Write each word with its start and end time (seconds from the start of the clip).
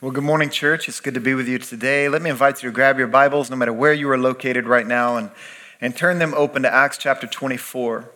Well, 0.00 0.12
good 0.12 0.22
morning, 0.22 0.50
church. 0.50 0.88
It's 0.88 1.00
good 1.00 1.14
to 1.14 1.20
be 1.20 1.34
with 1.34 1.48
you 1.48 1.58
today. 1.58 2.08
Let 2.08 2.22
me 2.22 2.30
invite 2.30 2.62
you 2.62 2.68
to 2.68 2.72
grab 2.72 2.98
your 2.98 3.08
Bibles, 3.08 3.50
no 3.50 3.56
matter 3.56 3.72
where 3.72 3.92
you 3.92 4.08
are 4.10 4.16
located 4.16 4.64
right 4.68 4.86
now, 4.86 5.16
and, 5.16 5.32
and 5.80 5.96
turn 5.96 6.20
them 6.20 6.34
open 6.34 6.62
to 6.62 6.72
Acts 6.72 6.98
chapter 6.98 7.26
24. 7.26 8.08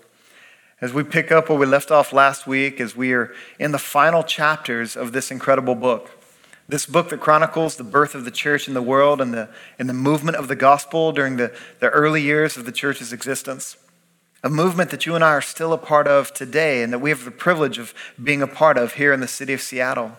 As 0.81 0.93
we 0.93 1.03
pick 1.03 1.33
up 1.33 1.49
where 1.49 1.59
we 1.59 1.67
left 1.67 1.91
off 1.91 2.13
last 2.13 2.47
week, 2.47 2.81
as 2.81 2.95
we 2.95 3.13
are 3.13 3.35
in 3.59 3.73
the 3.73 3.81
final 3.81 4.23
chapters 4.23 4.95
of 4.95 5.11
this 5.11 5.33
incredible 5.33 5.75
book. 5.75 6.13
This 6.69 6.87
book 6.87 7.09
that 7.09 7.19
chronicles 7.19 7.75
the 7.75 7.83
birth 7.83 8.15
of 8.15 8.25
the 8.25 8.31
church 8.31 8.69
in 8.69 8.75
the 8.75 8.81
world 8.81 9.21
and 9.21 9.35
the, 9.35 9.49
and 9.77 9.89
the 9.89 9.93
movement 9.93 10.37
of 10.37 10.47
the 10.47 10.55
gospel 10.55 11.11
during 11.11 11.37
the, 11.37 11.53
the 11.81 11.91
early 11.91 12.23
years 12.23 12.57
of 12.57 12.65
the 12.65 12.71
church's 12.71 13.13
existence. 13.13 13.77
A 14.45 14.49
movement 14.49 14.91
that 14.91 15.05
you 15.05 15.17
and 15.17 15.25
I 15.25 15.31
are 15.31 15.43
still 15.43 15.73
a 15.73 15.79
part 15.79 16.07
of 16.07 16.33
today 16.33 16.85
and 16.85 16.93
that 16.93 17.01
we 17.01 17.11
have 17.11 17.25
the 17.25 17.33
privilege 17.33 17.79
of 17.79 17.93
being 18.23 18.41
a 18.41 18.47
part 18.47 18.79
of 18.79 18.93
here 18.93 19.13
in 19.13 19.19
the 19.19 19.27
city 19.27 19.53
of 19.53 19.61
Seattle. 19.61 20.13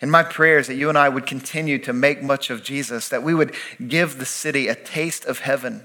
And 0.00 0.10
my 0.10 0.22
prayer 0.22 0.58
is 0.58 0.66
that 0.68 0.76
you 0.76 0.88
and 0.88 0.96
I 0.96 1.08
would 1.08 1.26
continue 1.26 1.78
to 1.80 1.92
make 1.92 2.22
much 2.22 2.48
of 2.48 2.62
Jesus, 2.62 3.08
that 3.10 3.22
we 3.22 3.34
would 3.34 3.54
give 3.86 4.18
the 4.18 4.24
city 4.24 4.68
a 4.68 4.74
taste 4.74 5.24
of 5.26 5.40
heaven. 5.40 5.84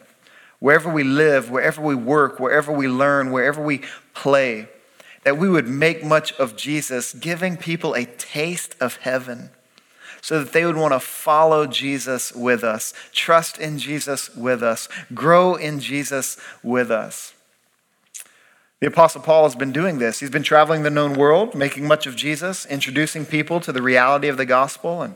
Wherever 0.60 0.90
we 0.90 1.04
live, 1.04 1.52
wherever 1.52 1.82
we 1.82 1.96
work, 1.96 2.40
wherever 2.40 2.72
we 2.72 2.88
learn, 2.88 3.32
wherever 3.32 3.62
we 3.62 3.82
play, 4.14 4.70
that 5.24 5.38
we 5.38 5.50
would 5.50 5.68
make 5.68 6.04
much 6.04 6.32
of 6.34 6.56
Jesus, 6.56 7.14
giving 7.14 7.58
people 7.58 7.94
a 7.94 8.06
taste 8.06 8.76
of 8.80 8.98
heaven 8.98 9.50
so 10.26 10.40
that 10.40 10.54
they 10.54 10.66
would 10.66 10.76
want 10.76 10.92
to 10.92 11.00
follow 11.00 11.68
Jesus 11.68 12.34
with 12.34 12.64
us, 12.64 12.96
trust 13.12 13.60
in 13.60 13.78
Jesus 13.78 14.36
with 14.36 14.64
us, 14.64 14.90
grow 15.14 15.54
in 15.54 15.80
Jesus 15.80 16.36
with 16.64 16.90
us. 16.90 17.35
The 18.86 18.92
Apostle 18.92 19.22
Paul 19.22 19.46
has 19.46 19.56
been 19.56 19.72
doing 19.72 19.98
this. 19.98 20.20
He's 20.20 20.30
been 20.30 20.44
traveling 20.44 20.84
the 20.84 20.92
known 20.92 21.16
world, 21.16 21.56
making 21.56 21.88
much 21.88 22.06
of 22.06 22.16
Jesus, 22.16 22.68
introducing 22.68 23.26
people 23.26 23.60
to 23.62 23.72
the 23.72 23.82
reality 23.82 24.28
of 24.28 24.38
the 24.38 24.46
gospel, 24.46 25.02
and, 25.02 25.16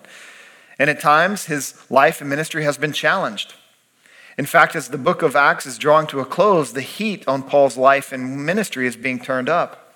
and 0.80 0.90
at 0.90 1.00
times 1.00 1.45
his 1.45 1.80
life 1.88 2.20
and 2.20 2.28
ministry 2.28 2.64
has 2.64 2.80
been 2.80 2.94
challenged. 2.94 3.53
In 4.39 4.48
fact, 4.48 4.76
as 4.76 4.88
the 4.88 4.98
book 4.98 5.22
of 5.22 5.36
Acts 5.36 5.67
is 5.67 5.78
drawing 5.78 6.08
to 6.08 6.20
a 6.20 6.26
close, 6.26 6.73
the 6.73 6.81
heat 6.81 7.28
on 7.28 7.44
Paul's 7.44 7.78
life 7.78 8.11
and 8.11 8.44
ministry 8.44 8.88
is 8.88 8.95
being 8.95 9.20
turned 9.20 9.50
up. 9.50 9.94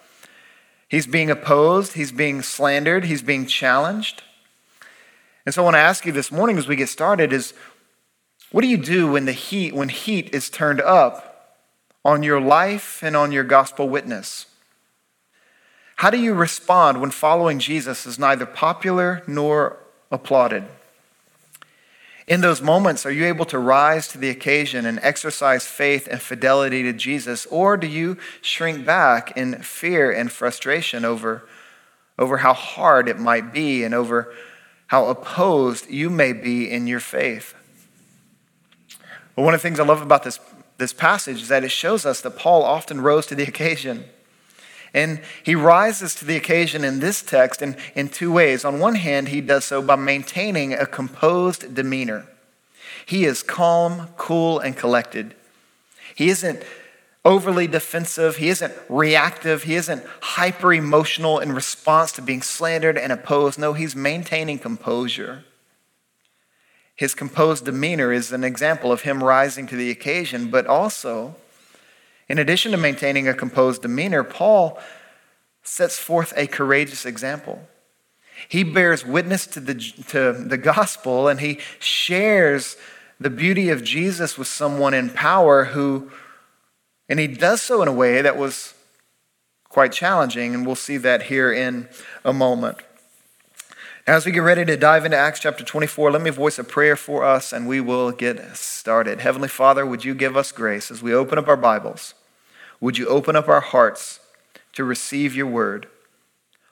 He's 0.88 1.08
being 1.08 1.32
opposed, 1.32 1.94
he's 1.94 2.12
being 2.12 2.44
slandered, 2.44 3.06
he's 3.06 3.24
being 3.24 3.48
challenged. 3.48 4.22
And 5.48 5.56
so 5.56 5.64
I 5.64 5.66
want 5.66 5.78
to 5.78 5.80
ask 5.80 6.06
you 6.06 6.12
this 6.12 6.32
morning 6.32 6.60
as 6.60 6.68
we 6.68 6.76
get 6.76 6.90
started 6.90 7.34
is 7.34 7.56
what 8.52 8.62
do 8.62 8.68
you 8.68 8.78
do 8.78 9.12
when 9.12 9.26
the 9.26 9.32
heat 9.32 9.74
when 9.74 9.90
heat 9.90 10.30
is 10.32 10.52
turned 10.52 10.80
up 10.80 11.33
on 12.06 12.24
your 12.24 12.42
life 12.42 13.02
and 13.04 13.16
on 13.16 13.32
your 13.32 13.44
gospel 13.44 13.88
witness? 13.88 14.48
How 15.98 16.10
do 16.10 16.18
you 16.18 16.34
respond 16.34 17.00
when 17.00 17.12
following 17.12 17.60
Jesus 17.60 18.06
is 18.06 18.20
neither 18.20 18.46
popular 18.46 19.24
nor 19.28 19.78
applauded? 20.12 20.66
In 22.28 22.42
those 22.42 22.62
moments, 22.62 23.06
are 23.06 23.12
you 23.12 23.26
able 23.26 23.46
to 23.46 23.60
rise 23.60 24.08
to 24.10 24.18
the 24.18 24.30
occasion 24.30 24.86
and 24.86 25.00
exercise 25.02 25.66
faith 25.66 26.08
and 26.10 26.22
fidelity 26.22 26.82
to 26.84 26.94
Jesus, 26.94 27.46
or 27.48 27.76
do 27.76 27.88
you 27.88 28.18
shrink 28.42 28.86
back 28.86 29.36
in 29.36 29.62
fear 29.62 30.12
and 30.12 30.32
frustration 30.32 31.04
over, 31.04 31.48
over 32.18 32.38
how 32.38 32.54
hard 32.54 33.10
it 33.10 33.20
might 33.20 33.52
be 33.52 33.84
and 33.84 33.94
over 33.94 34.34
how 34.88 35.08
opposed 35.08 35.90
you 35.90 36.10
may 36.10 36.32
be 36.32 36.70
in 36.72 36.88
your 36.88 37.02
faith? 37.02 37.54
Well, 39.36 39.46
one 39.46 39.54
of 39.54 39.62
the 39.62 39.68
things 39.68 39.80
I 39.80 39.86
love 39.86 40.02
about 40.02 40.24
this 40.24 40.40
this 40.78 40.94
passage 40.94 41.42
is 41.42 41.48
that 41.50 41.64
it 41.64 41.72
shows 41.72 42.06
us 42.06 42.22
that 42.22 42.38
Paul 42.38 42.64
often 42.64 43.02
rose 43.02 43.26
to 43.28 43.36
the 43.36 43.44
occasion. 43.44 44.06
And 44.94 45.22
he 45.44 45.56
rises 45.56 46.14
to 46.16 46.26
the 46.26 46.36
occasion 46.36 46.84
in 46.84 47.00
this 47.00 47.22
text 47.22 47.62
in, 47.62 47.76
in 47.96 48.10
two 48.10 48.32
ways. 48.32 48.64
On 48.64 48.80
one 48.80 48.96
hand, 48.96 49.30
he 49.30 49.42
does 49.42 49.66
so 49.66 49.82
by 49.82 49.96
maintaining 49.96 50.74
a 50.74 50.86
composed 50.86 51.74
demeanor. 51.74 52.28
He 53.06 53.26
is 53.26 53.44
calm, 53.44 54.10
cool, 54.18 54.60
and 54.60 54.78
collected. 54.78 55.36
He 56.16 56.30
isn't 56.30 56.64
overly 57.26 57.68
defensive. 57.68 58.38
He 58.38 58.50
isn't 58.50 58.74
reactive. 58.88 59.64
He 59.64 59.76
isn't 59.76 60.04
hyper 60.22 60.74
emotional 60.74 61.40
in 61.40 61.54
response 61.54 62.12
to 62.14 62.22
being 62.22 62.42
slandered 62.42 62.98
and 62.98 63.12
opposed. 63.12 63.58
No, 63.58 63.74
he's 63.74 63.96
maintaining 63.96 64.60
composure. 64.60 65.44
His 67.04 67.16
composed 67.16 67.66
demeanor 67.66 68.14
is 68.14 68.32
an 68.32 68.46
example 68.46 68.90
of 68.90 69.02
him 69.02 69.22
rising 69.22 69.68
to 69.68 69.76
the 69.76 69.92
occasion, 69.92 70.50
but 70.50 70.68
also, 70.68 71.36
in 72.30 72.40
addition 72.40 72.72
to 72.72 72.78
maintaining 72.78 73.28
a 73.28 73.34
composed 73.34 73.82
demeanor, 73.82 74.24
Paul 74.24 74.80
sets 75.64 76.00
forth 76.00 76.32
a 76.38 76.48
courageous 76.48 77.06
example. 77.06 77.68
He 78.48 78.64
bears 78.64 79.06
witness 79.06 79.46
to 79.48 79.60
the, 79.60 79.76
to 79.76 80.32
the 80.32 80.58
gospel 80.58 81.28
and 81.28 81.42
he 81.42 81.60
shares 81.78 82.78
the 83.20 83.30
beauty 83.30 83.68
of 83.68 83.84
Jesus 83.84 84.38
with 84.38 84.48
someone 84.48 84.94
in 84.94 85.10
power 85.10 85.66
who, 85.66 86.10
and 87.10 87.20
he 87.20 87.28
does 87.28 87.62
so 87.62 87.82
in 87.82 87.90
a 87.90 87.94
way 87.94 88.22
that 88.22 88.38
was 88.38 88.76
quite 89.68 89.92
challenging, 89.92 90.56
and 90.56 90.66
we'll 90.66 90.76
see 90.78 90.96
that 90.96 91.24
here 91.24 91.52
in 91.52 91.90
a 92.24 92.32
moment. 92.32 92.78
As 94.06 94.26
we 94.26 94.34
get 94.34 94.40
ready 94.40 94.66
to 94.66 94.76
dive 94.76 95.06
into 95.06 95.16
Acts 95.16 95.40
chapter 95.40 95.64
24, 95.64 96.12
let 96.12 96.22
me 96.22 96.30
voice 96.30 96.60
a 96.60 96.66
prayer 96.66 96.98
for 96.98 97.24
us 97.24 97.54
and 97.54 97.66
we 97.66 97.80
will 97.80 98.12
get 98.12 98.58
started. 98.58 99.22
Heavenly 99.22 99.48
Father, 99.48 99.86
would 99.86 100.04
you 100.04 100.14
give 100.14 100.36
us 100.36 100.52
grace 100.52 100.92
as 100.92 101.02
we 101.02 101.14
open 101.14 101.38
up 101.38 101.48
our 101.48 101.56
Bibles? 101.56 102.14
Would 102.82 102.98
you 102.98 103.08
open 103.08 103.38
up 103.38 103.48
our 103.48 103.62
hearts 103.62 104.20
to 104.74 104.84
receive 104.84 105.38
your 105.38 105.48
word? 105.48 105.88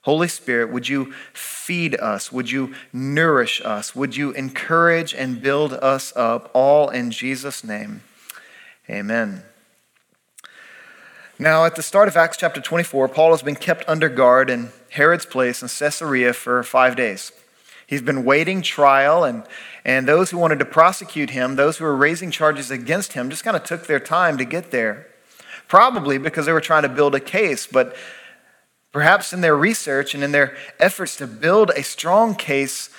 Holy 0.02 0.28
Spirit, 0.28 0.74
would 0.74 0.90
you 0.90 1.14
feed 1.32 1.96
us? 2.02 2.34
Would 2.34 2.52
you 2.52 2.76
nourish 2.92 3.62
us? 3.64 3.96
Would 3.96 4.18
you 4.18 4.32
encourage 4.32 5.14
and 5.14 5.42
build 5.42 5.72
us 5.76 6.12
up? 6.18 6.52
All 6.54 6.90
in 6.90 7.12
Jesus' 7.12 7.64
name. 7.64 8.04
Amen. 8.90 9.44
Now, 11.40 11.64
at 11.64 11.78
the 11.78 11.82
start 11.82 12.10
of 12.10 12.18
Acts 12.18 12.36
chapter 12.36 12.60
24, 12.60 13.08
Paul 13.08 13.32
has 13.32 13.42
been 13.42 13.56
kept 13.56 13.88
under 13.88 14.10
guard 14.10 14.50
in 14.50 14.74
Herod's 14.92 15.26
place 15.26 15.62
in 15.62 15.70
Caesarea 15.70 16.34
for 16.34 16.62
five 16.64 16.98
days. 16.98 17.32
He's 17.88 18.02
been 18.02 18.26
waiting 18.26 18.62
trial, 18.62 19.24
and, 19.24 19.44
and 19.86 20.06
those 20.06 20.32
who 20.32 20.38
wanted 20.38 20.60
to 20.60 20.66
prosecute 20.66 21.30
him, 21.30 21.56
those 21.56 21.78
who 21.78 21.86
were 21.86 21.96
raising 21.96 22.30
charges 22.30 22.70
against 22.70 23.14
him, 23.14 23.30
just 23.30 23.46
kind 23.46 23.56
of 23.56 23.64
took 23.64 23.88
their 23.88 24.02
time 24.02 24.38
to 24.38 24.44
get 24.44 24.72
there. 24.72 25.08
Probably 25.70 26.18
because 26.18 26.46
they 26.46 26.52
were 26.52 26.60
trying 26.60 26.84
to 26.84 26.90
build 26.90 27.16
a 27.16 27.22
case, 27.22 27.68
but 27.68 27.96
perhaps 28.92 29.32
in 29.32 29.40
their 29.40 29.56
research 29.56 30.14
and 30.14 30.26
in 30.26 30.34
their 30.34 30.58
efforts 30.78 31.16
to 31.18 31.28
build 31.28 31.70
a 31.70 31.84
strong 31.84 32.36
case 32.36 32.90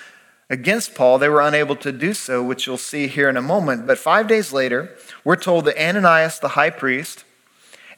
against 0.49 0.95
Paul, 0.95 1.19
they 1.19 1.29
were 1.29 1.41
unable 1.41 1.75
to 1.75 1.91
do 1.91 2.15
so, 2.15 2.41
which 2.41 2.65
you'll 2.65 2.77
see 2.77 3.05
here 3.05 3.29
in 3.29 3.37
a 3.37 3.41
moment. 3.41 3.85
But 3.85 3.99
five 3.99 4.27
days 4.27 4.51
later, 4.51 4.95
we're 5.23 5.35
told 5.35 5.65
that 5.65 5.79
Ananias, 5.79 6.39
the 6.39 6.49
high 6.49 6.71
priest, 6.71 7.23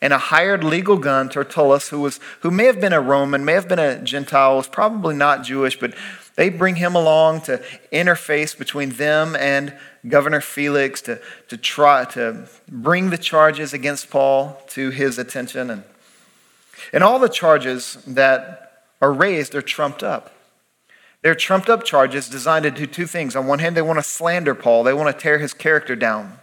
and 0.05 0.13
a 0.13 0.19
hired 0.19 0.63
legal 0.63 0.97
gun, 0.99 1.29
Tertullus, 1.29 1.89
who, 1.89 1.99
was, 1.99 2.19
who 2.41 2.51
may 2.51 2.65
have 2.65 2.79
been 2.79 2.93
a 2.93 3.01
Roman, 3.01 3.43
may 3.43 3.53
have 3.53 3.67
been 3.67 3.79
a 3.79 3.99
Gentile, 3.99 4.55
was 4.55 4.67
probably 4.67 5.15
not 5.15 5.43
Jewish, 5.43 5.79
but 5.79 5.95
they 6.35 6.49
bring 6.49 6.75
him 6.75 6.93
along 6.93 7.41
to 7.41 7.59
interface 7.91 8.55
between 8.55 8.91
them 8.91 9.35
and 9.35 9.75
Governor 10.07 10.41
Felix 10.41 11.01
to, 11.01 11.19
to 11.47 11.57
try 11.57 12.05
to 12.11 12.47
bring 12.69 13.09
the 13.09 13.17
charges 13.17 13.73
against 13.73 14.11
Paul 14.11 14.61
to 14.67 14.91
his 14.91 15.17
attention. 15.17 15.71
And, 15.71 15.83
and 16.93 17.03
all 17.03 17.17
the 17.17 17.27
charges 17.27 17.97
that 18.05 18.83
are 19.01 19.11
raised 19.11 19.55
are 19.55 19.61
trumped 19.63 20.03
up. 20.03 20.35
They're 21.23 21.33
trumped 21.33 21.67
up 21.67 21.83
charges 21.83 22.29
designed 22.29 22.61
to 22.61 22.69
do 22.69 22.85
two 22.85 23.07
things. 23.07 23.35
On 23.35 23.47
one 23.47 23.57
hand, 23.57 23.75
they 23.75 23.81
want 23.81 23.97
to 23.97 24.03
slander 24.03 24.53
Paul, 24.53 24.83
they 24.83 24.93
want 24.93 25.17
to 25.17 25.19
tear 25.19 25.39
his 25.39 25.55
character 25.55 25.95
down. 25.95 26.37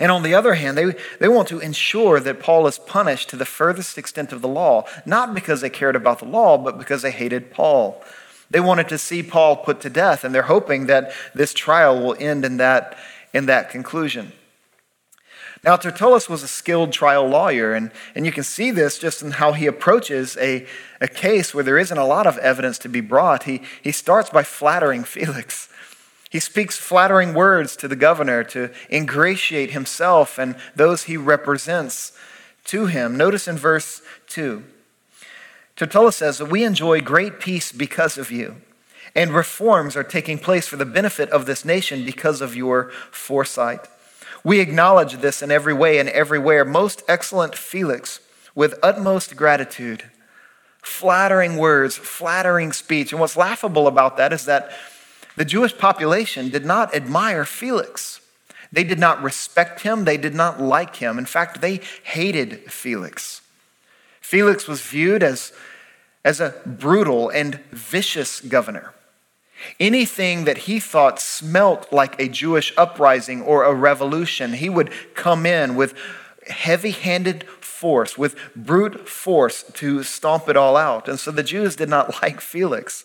And 0.00 0.10
on 0.10 0.22
the 0.22 0.34
other 0.34 0.54
hand, 0.54 0.78
they, 0.78 0.94
they 1.20 1.28
want 1.28 1.48
to 1.48 1.60
ensure 1.60 2.20
that 2.20 2.40
Paul 2.40 2.66
is 2.66 2.78
punished 2.78 3.28
to 3.30 3.36
the 3.36 3.44
furthest 3.44 3.98
extent 3.98 4.32
of 4.32 4.40
the 4.40 4.48
law, 4.48 4.86
not 5.04 5.34
because 5.34 5.60
they 5.60 5.70
cared 5.70 5.96
about 5.96 6.20
the 6.20 6.24
law, 6.24 6.56
but 6.56 6.78
because 6.78 7.02
they 7.02 7.10
hated 7.10 7.50
Paul. 7.50 8.02
They 8.50 8.60
wanted 8.60 8.88
to 8.88 8.98
see 8.98 9.22
Paul 9.22 9.56
put 9.56 9.80
to 9.82 9.90
death, 9.90 10.24
and 10.24 10.34
they're 10.34 10.42
hoping 10.42 10.86
that 10.86 11.12
this 11.34 11.52
trial 11.52 12.00
will 12.00 12.16
end 12.18 12.44
in 12.44 12.56
that, 12.56 12.96
in 13.34 13.46
that 13.46 13.68
conclusion. 13.70 14.32
Now, 15.64 15.76
Tertullus 15.76 16.28
was 16.28 16.42
a 16.42 16.48
skilled 16.48 16.92
trial 16.92 17.26
lawyer, 17.26 17.74
and, 17.74 17.90
and 18.14 18.24
you 18.24 18.32
can 18.32 18.44
see 18.44 18.70
this 18.70 18.98
just 18.98 19.22
in 19.22 19.32
how 19.32 19.52
he 19.52 19.66
approaches 19.66 20.36
a, 20.38 20.66
a 21.00 21.08
case 21.08 21.52
where 21.52 21.64
there 21.64 21.78
isn't 21.78 21.98
a 21.98 22.06
lot 22.06 22.26
of 22.26 22.38
evidence 22.38 22.78
to 22.78 22.88
be 22.88 23.00
brought. 23.00 23.42
He, 23.42 23.62
he 23.82 23.92
starts 23.92 24.30
by 24.30 24.44
flattering 24.44 25.04
Felix. 25.04 25.68
He 26.30 26.40
speaks 26.40 26.76
flattering 26.76 27.32
words 27.32 27.76
to 27.76 27.88
the 27.88 27.96
governor 27.96 28.44
to 28.44 28.70
ingratiate 28.90 29.70
himself 29.70 30.38
and 30.38 30.56
those 30.76 31.04
he 31.04 31.16
represents 31.16 32.12
to 32.64 32.86
him. 32.86 33.16
Notice 33.16 33.48
in 33.48 33.56
verse 33.56 34.02
2, 34.28 34.62
Tertullus 35.74 36.16
says 36.16 36.38
that 36.38 36.50
we 36.50 36.64
enjoy 36.64 37.00
great 37.00 37.40
peace 37.40 37.72
because 37.72 38.18
of 38.18 38.30
you, 38.30 38.56
and 39.14 39.30
reforms 39.30 39.96
are 39.96 40.04
taking 40.04 40.38
place 40.38 40.66
for 40.66 40.76
the 40.76 40.84
benefit 40.84 41.30
of 41.30 41.46
this 41.46 41.64
nation 41.64 42.04
because 42.04 42.40
of 42.42 42.54
your 42.54 42.90
foresight. 43.10 43.86
We 44.44 44.60
acknowledge 44.60 45.14
this 45.14 45.40
in 45.40 45.50
every 45.50 45.72
way 45.72 45.98
and 45.98 46.08
everywhere. 46.10 46.64
Most 46.64 47.02
excellent 47.08 47.54
Felix, 47.54 48.20
with 48.54 48.78
utmost 48.82 49.36
gratitude 49.36 50.04
flattering 50.82 51.56
words, 51.56 51.96
flattering 51.96 52.72
speech. 52.72 53.12
And 53.12 53.20
what's 53.20 53.36
laughable 53.36 53.86
about 53.86 54.16
that 54.16 54.32
is 54.32 54.46
that 54.46 54.70
the 55.38 55.44
Jewish 55.44 55.76
population 55.78 56.48
did 56.48 56.66
not 56.66 56.94
admire 56.94 57.44
Felix. 57.44 58.20
They 58.72 58.84
did 58.84 58.98
not 58.98 59.22
respect 59.22 59.82
him. 59.82 60.04
They 60.04 60.16
did 60.16 60.34
not 60.34 60.60
like 60.60 60.96
him. 60.96 61.18
In 61.18 61.26
fact, 61.26 61.60
they 61.60 61.80
hated 62.02 62.70
Felix. 62.70 63.40
Felix 64.20 64.66
was 64.66 64.82
viewed 64.82 65.22
as, 65.22 65.52
as 66.24 66.40
a 66.40 66.54
brutal 66.66 67.30
and 67.30 67.60
vicious 67.70 68.40
governor. 68.40 68.92
Anything 69.80 70.44
that 70.44 70.58
he 70.58 70.80
thought 70.80 71.20
smelt 71.20 71.92
like 71.92 72.20
a 72.20 72.28
Jewish 72.28 72.72
uprising 72.76 73.40
or 73.40 73.64
a 73.64 73.74
revolution, 73.74 74.52
he 74.52 74.68
would 74.68 74.90
come 75.14 75.46
in 75.46 75.76
with 75.76 75.94
heavy 76.48 76.90
handed 76.90 77.44
force, 77.60 78.18
with 78.18 78.36
brute 78.56 79.08
force 79.08 79.62
to 79.74 80.02
stomp 80.02 80.48
it 80.48 80.56
all 80.56 80.76
out. 80.76 81.08
And 81.08 81.18
so 81.18 81.30
the 81.30 81.42
Jews 81.42 81.76
did 81.76 81.88
not 81.88 82.20
like 82.22 82.40
Felix. 82.40 83.04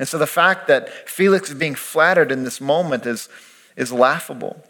And 0.00 0.08
so 0.08 0.16
the 0.16 0.26
fact 0.26 0.66
that 0.68 0.88
Felix 1.06 1.50
is 1.50 1.54
being 1.54 1.74
flattered 1.74 2.32
in 2.32 2.42
this 2.42 2.58
moment 2.58 3.04
is, 3.04 3.28
is 3.76 3.92
laughable. 3.92 4.64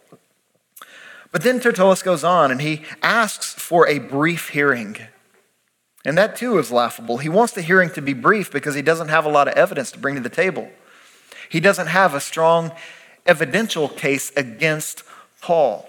But 1.30 1.42
then 1.42 1.60
Tertullus 1.60 2.02
goes 2.02 2.24
on 2.24 2.50
and 2.50 2.60
he 2.60 2.82
asks 3.00 3.54
for 3.54 3.86
a 3.86 4.00
brief 4.00 4.48
hearing. 4.48 4.96
And 6.04 6.18
that 6.18 6.34
too 6.34 6.58
is 6.58 6.72
laughable. 6.72 7.18
He 7.18 7.28
wants 7.28 7.52
the 7.52 7.62
hearing 7.62 7.90
to 7.90 8.02
be 8.02 8.12
brief 8.12 8.50
because 8.50 8.74
he 8.74 8.82
doesn't 8.82 9.06
have 9.06 9.24
a 9.24 9.30
lot 9.30 9.46
of 9.46 9.54
evidence 9.54 9.92
to 9.92 10.00
bring 10.00 10.16
to 10.16 10.20
the 10.20 10.28
table. 10.28 10.68
He 11.48 11.60
doesn't 11.60 11.86
have 11.86 12.12
a 12.12 12.20
strong 12.20 12.72
evidential 13.24 13.88
case 13.88 14.32
against 14.36 15.04
Paul. 15.40 15.88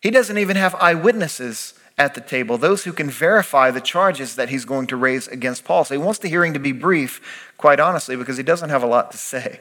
He 0.00 0.10
doesn't 0.10 0.38
even 0.38 0.56
have 0.56 0.74
eyewitnesses 0.76 1.75
at 1.98 2.14
the 2.14 2.20
table, 2.20 2.58
those 2.58 2.84
who 2.84 2.92
can 2.92 3.08
verify 3.08 3.70
the 3.70 3.80
charges 3.80 4.36
that 4.36 4.50
he's 4.50 4.64
going 4.64 4.86
to 4.88 4.96
raise 4.96 5.28
against 5.28 5.64
Paul. 5.64 5.84
So 5.84 5.94
he 5.94 5.98
wants 5.98 6.18
the 6.18 6.28
hearing 6.28 6.52
to 6.52 6.58
be 6.58 6.72
brief, 6.72 7.52
quite 7.56 7.80
honestly, 7.80 8.16
because 8.16 8.36
he 8.36 8.42
doesn't 8.42 8.70
have 8.70 8.82
a 8.82 8.86
lot 8.86 9.10
to 9.12 9.18
say. 9.18 9.60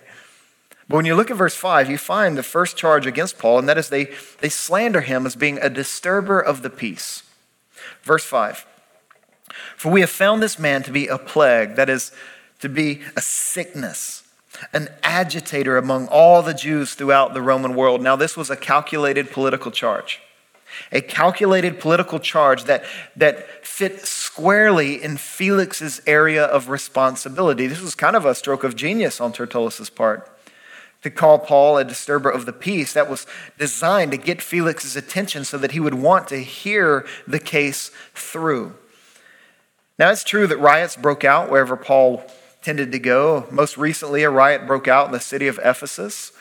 But 0.87 0.97
when 0.97 1.05
you 1.05 1.15
look 1.15 1.31
at 1.31 1.37
verse 1.37 1.55
5, 1.55 1.89
you 1.89 1.97
find 1.97 2.37
the 2.37 2.43
first 2.43 2.77
charge 2.77 3.05
against 3.05 3.39
Paul, 3.39 3.59
and 3.59 3.69
that 3.69 3.77
is 3.77 3.89
they, 3.89 4.11
they 4.41 4.49
slander 4.49 5.01
him 5.01 5.25
as 5.25 5.35
being 5.35 5.57
a 5.59 5.69
disturber 5.69 6.39
of 6.39 6.61
the 6.61 6.69
peace. 6.69 7.23
Verse 8.03 8.25
5 8.25 8.65
For 9.77 9.91
we 9.91 10.01
have 10.01 10.09
found 10.09 10.43
this 10.43 10.59
man 10.59 10.83
to 10.83 10.91
be 10.91 11.07
a 11.07 11.17
plague, 11.17 11.75
that 11.75 11.89
is, 11.89 12.11
to 12.59 12.69
be 12.69 13.01
a 13.15 13.21
sickness 13.21 14.23
an 14.73 14.89
agitator 15.03 15.77
among 15.77 16.07
all 16.07 16.41
the 16.41 16.53
Jews 16.53 16.93
throughout 16.93 17.33
the 17.33 17.41
Roman 17.41 17.75
world. 17.75 18.01
Now, 18.01 18.15
this 18.15 18.37
was 18.37 18.49
a 18.49 18.55
calculated 18.55 19.31
political 19.31 19.71
charge, 19.71 20.21
a 20.91 21.01
calculated 21.01 21.79
political 21.79 22.19
charge 22.19 22.65
that, 22.65 22.83
that 23.15 23.65
fit 23.65 24.05
squarely 24.05 25.01
in 25.01 25.17
Felix's 25.17 26.01
area 26.05 26.45
of 26.45 26.69
responsibility. 26.69 27.67
This 27.67 27.81
was 27.81 27.95
kind 27.95 28.15
of 28.15 28.25
a 28.25 28.35
stroke 28.35 28.63
of 28.63 28.75
genius 28.75 29.19
on 29.21 29.33
Tertullus's 29.33 29.89
part. 29.89 30.31
To 31.03 31.11
call 31.11 31.37
Paul 31.37 31.77
a 31.77 31.83
disturber 31.83 32.29
of 32.29 32.45
the 32.45 32.53
peace, 32.53 32.93
that 32.93 33.09
was 33.09 33.27
designed 33.59 34.11
to 34.11 34.17
get 34.17 34.41
Felix's 34.41 34.95
attention 34.95 35.45
so 35.45 35.57
that 35.59 35.71
he 35.71 35.79
would 35.79 35.93
want 35.93 36.27
to 36.29 36.37
hear 36.37 37.05
the 37.27 37.39
case 37.39 37.91
through. 38.13 38.75
Now, 39.99 40.09
it's 40.09 40.23
true 40.23 40.47
that 40.47 40.57
riots 40.57 40.95
broke 40.95 41.23
out 41.23 41.49
wherever 41.49 41.77
Paul 41.77 42.23
tended 42.61 42.91
to 42.91 42.99
go. 42.99 43.45
Most 43.51 43.77
recently, 43.77 44.23
a 44.23 44.29
riot 44.29 44.65
broke 44.65 44.87
out 44.87 45.05
in 45.05 45.11
the 45.11 45.19
city 45.19 45.47
of 45.47 45.59
Ephesus. 45.63 46.31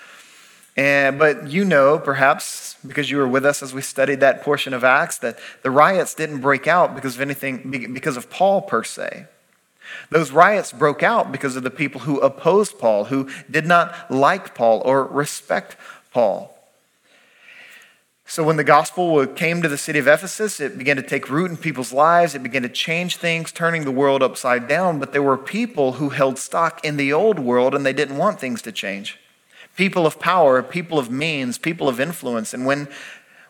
And, 0.77 1.19
but 1.19 1.49
you 1.49 1.65
know, 1.65 1.99
perhaps, 1.99 2.77
because 2.87 3.11
you 3.11 3.19
were 3.19 3.29
with 3.29 3.45
us 3.47 3.63
as 3.63 3.73
we 3.73 3.81
studied 3.81 4.21
that 4.21 4.43
portion 4.43 4.75
of 4.75 4.83
Acts, 4.83 5.19
that 5.19 5.39
the 5.63 5.71
riots 5.71 6.15
didn't 6.15 6.41
break 6.41 6.67
out 6.67 6.95
because 6.95 7.15
of 7.15 7.21
anything, 7.21 7.71
because 7.93 8.17
of 8.17 8.29
Paul 8.29 8.63
per 8.63 8.83
se. 8.83 9.27
Those 10.11 10.33
riots 10.33 10.73
broke 10.73 11.03
out 11.03 11.31
because 11.31 11.57
of 11.57 11.63
the 11.63 11.71
people 11.71 12.03
who 12.03 12.19
opposed 12.21 12.79
Paul, 12.79 13.05
who 13.05 13.29
did 13.51 13.67
not 13.67 14.11
like 14.11 14.55
Paul 14.55 14.83
or 14.85 15.05
respect 15.05 15.77
Paul. 16.11 16.51
So, 18.27 18.43
when 18.43 18.57
the 18.57 18.65
gospel 18.65 19.27
came 19.27 19.61
to 19.61 19.69
the 19.69 19.77
city 19.77 19.99
of 19.99 20.09
Ephesus, 20.09 20.59
it 20.59 20.79
began 20.79 20.97
to 20.97 21.03
take 21.03 21.29
root 21.29 21.51
in 21.51 21.59
people's 21.59 21.93
lives. 21.93 22.35
It 22.35 22.43
began 22.43 22.63
to 22.63 22.71
change 22.71 23.19
things, 23.19 23.53
turning 23.53 23.85
the 23.85 23.91
world 23.91 24.23
upside 24.23 24.67
down. 24.67 24.99
But 24.99 25.13
there 25.13 25.23
were 25.23 25.37
people 25.37 25.93
who 25.93 26.09
held 26.09 26.39
stock 26.39 26.83
in 26.83 26.97
the 26.97 27.13
old 27.13 27.39
world 27.39 27.75
and 27.75 27.85
they 27.85 27.93
didn't 27.93 28.17
want 28.17 28.41
things 28.41 28.63
to 28.63 28.73
change. 28.73 29.19
People 29.77 30.07
of 30.07 30.19
power, 30.21 30.63
people 30.63 30.99
of 30.99 31.11
means, 31.11 31.59
people 31.59 31.89
of 31.89 32.01
influence. 32.01 32.55
And 32.55 32.65
when, 32.65 32.89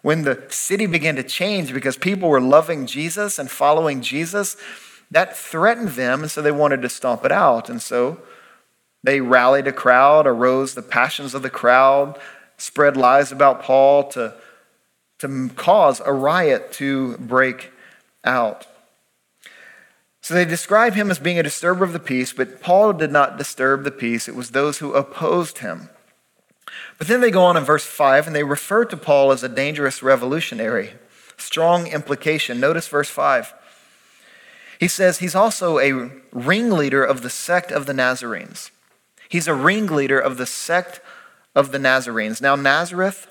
when 0.02 0.22
the 0.22 0.44
city 0.48 0.86
began 0.86 1.16
to 1.16 1.22
change 1.22 1.72
because 1.72 1.96
people 1.96 2.28
were 2.28 2.40
loving 2.40 2.86
Jesus 2.86 3.38
and 3.38 3.50
following 3.50 4.00
Jesus, 4.00 4.56
that 5.10 5.36
threatened 5.36 5.90
them. 5.90 6.22
And 6.22 6.30
so 6.30 6.40
they 6.40 6.52
wanted 6.52 6.82
to 6.82 6.88
stomp 6.88 7.24
it 7.24 7.32
out. 7.32 7.68
And 7.68 7.80
so 7.82 8.20
they 9.02 9.20
rallied 9.20 9.66
a 9.66 9.72
crowd, 9.72 10.26
arose 10.26 10.74
the 10.74 10.82
passions 10.82 11.34
of 11.34 11.42
the 11.42 11.50
crowd, 11.50 12.18
spread 12.56 12.96
lies 12.96 13.30
about 13.30 13.62
Paul 13.62 14.08
to 14.08 14.34
to 15.18 15.48
cause 15.56 16.00
a 16.04 16.12
riot 16.12 16.72
to 16.72 17.16
break 17.18 17.72
out. 18.24 18.66
So 20.20 20.34
they 20.34 20.44
describe 20.44 20.94
him 20.94 21.10
as 21.10 21.18
being 21.18 21.38
a 21.38 21.42
disturber 21.42 21.84
of 21.84 21.92
the 21.92 22.00
peace, 22.00 22.32
but 22.32 22.60
Paul 22.60 22.94
did 22.94 23.12
not 23.12 23.38
disturb 23.38 23.84
the 23.84 23.90
peace. 23.90 24.28
It 24.28 24.34
was 24.34 24.50
those 24.50 24.78
who 24.78 24.94
opposed 24.94 25.58
him. 25.58 25.90
But 26.98 27.08
then 27.08 27.20
they 27.20 27.30
go 27.30 27.44
on 27.44 27.56
in 27.56 27.64
verse 27.64 27.84
5 27.84 28.26
and 28.26 28.36
they 28.36 28.44
refer 28.44 28.84
to 28.86 28.96
Paul 28.96 29.32
as 29.32 29.42
a 29.42 29.48
dangerous 29.48 30.02
revolutionary. 30.02 30.92
Strong 31.36 31.88
implication. 31.88 32.60
Notice 32.60 32.88
verse 32.88 33.10
5. 33.10 33.52
He 34.80 34.88
says 34.88 35.18
he's 35.18 35.34
also 35.34 35.78
a 35.78 36.10
ringleader 36.32 37.04
of 37.04 37.22
the 37.22 37.30
sect 37.30 37.70
of 37.72 37.86
the 37.86 37.94
Nazarenes. 37.94 38.70
He's 39.28 39.48
a 39.48 39.54
ringleader 39.54 40.18
of 40.18 40.36
the 40.36 40.46
sect 40.46 41.00
of 41.54 41.72
the 41.72 41.78
Nazarenes. 41.78 42.40
Now, 42.40 42.56
Nazareth 42.56 43.28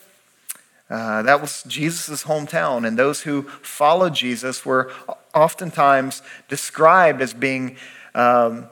uh, 0.94 1.24
that 1.24 1.42
was 1.42 1.63
Jesus' 1.63 2.24
hometown, 2.24 2.86
and 2.86 3.00
those 3.00 3.22
who 3.22 3.44
followed 3.63 4.13
Jesus 4.13 4.63
were 4.63 4.92
oftentimes 5.34 6.22
described 6.50 7.19
as 7.19 7.34
being 7.34 7.78
um, 8.13 8.68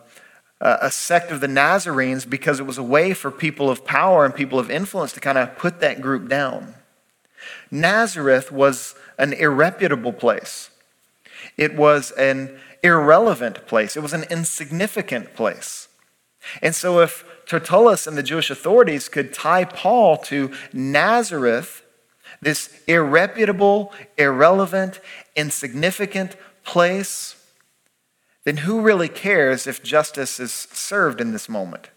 a 0.62 0.92
sect 0.92 1.32
of 1.32 1.42
the 1.42 1.48
Nazarenes 1.48 2.24
because 2.30 2.60
it 2.60 2.66
was 2.68 2.78
a 2.78 2.84
way 2.84 3.14
for 3.14 3.32
people 3.32 3.70
of 3.70 3.84
power 3.84 4.26
and 4.26 4.34
people 4.34 4.60
of 4.60 4.70
influence 4.70 5.12
to 5.14 5.20
kind 5.20 5.38
of 5.38 5.58
put 5.58 5.80
that 5.80 6.02
group 6.02 6.30
down. 6.30 6.76
Nazareth 7.72 8.52
was 8.52 8.94
an 9.18 9.32
irreputable 9.32 10.18
place, 10.18 10.70
it 11.58 11.76
was 11.76 12.12
an 12.12 12.60
irrelevant 12.84 13.66
place, 13.66 13.98
it 13.98 14.04
was 14.04 14.14
an 14.14 14.26
insignificant 14.30 15.34
place. 15.34 15.88
And 16.62 16.76
so, 16.76 17.00
if 17.00 17.24
Tertullus 17.46 18.08
and 18.08 18.18
the 18.18 18.24
Jewish 18.24 18.50
authorities 18.50 19.10
could 19.10 19.34
tie 19.34 19.66
Paul 19.66 20.18
to 20.18 20.52
Nazareth, 20.74 21.84
this 22.42 22.82
irreputable, 22.88 23.92
irrelevant, 24.18 25.00
insignificant 25.36 26.36
place, 26.64 27.36
then 28.44 28.58
who 28.58 28.82
really 28.82 29.10
cares 29.10 29.68
if 29.68 29.84
justice 29.84 30.40
is 30.40 30.52
served 30.52 31.22
in 31.22 31.32
this 31.32 31.48
moment? 31.48 31.90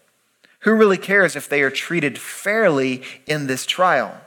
Who 0.59 0.73
really 0.73 0.97
cares 0.97 1.35
if 1.35 1.47
they 1.47 1.61
are 1.61 1.69
treated 1.69 2.17
fairly 2.17 3.03
in 3.25 3.47
this 3.47 3.65
trial? 3.65 4.19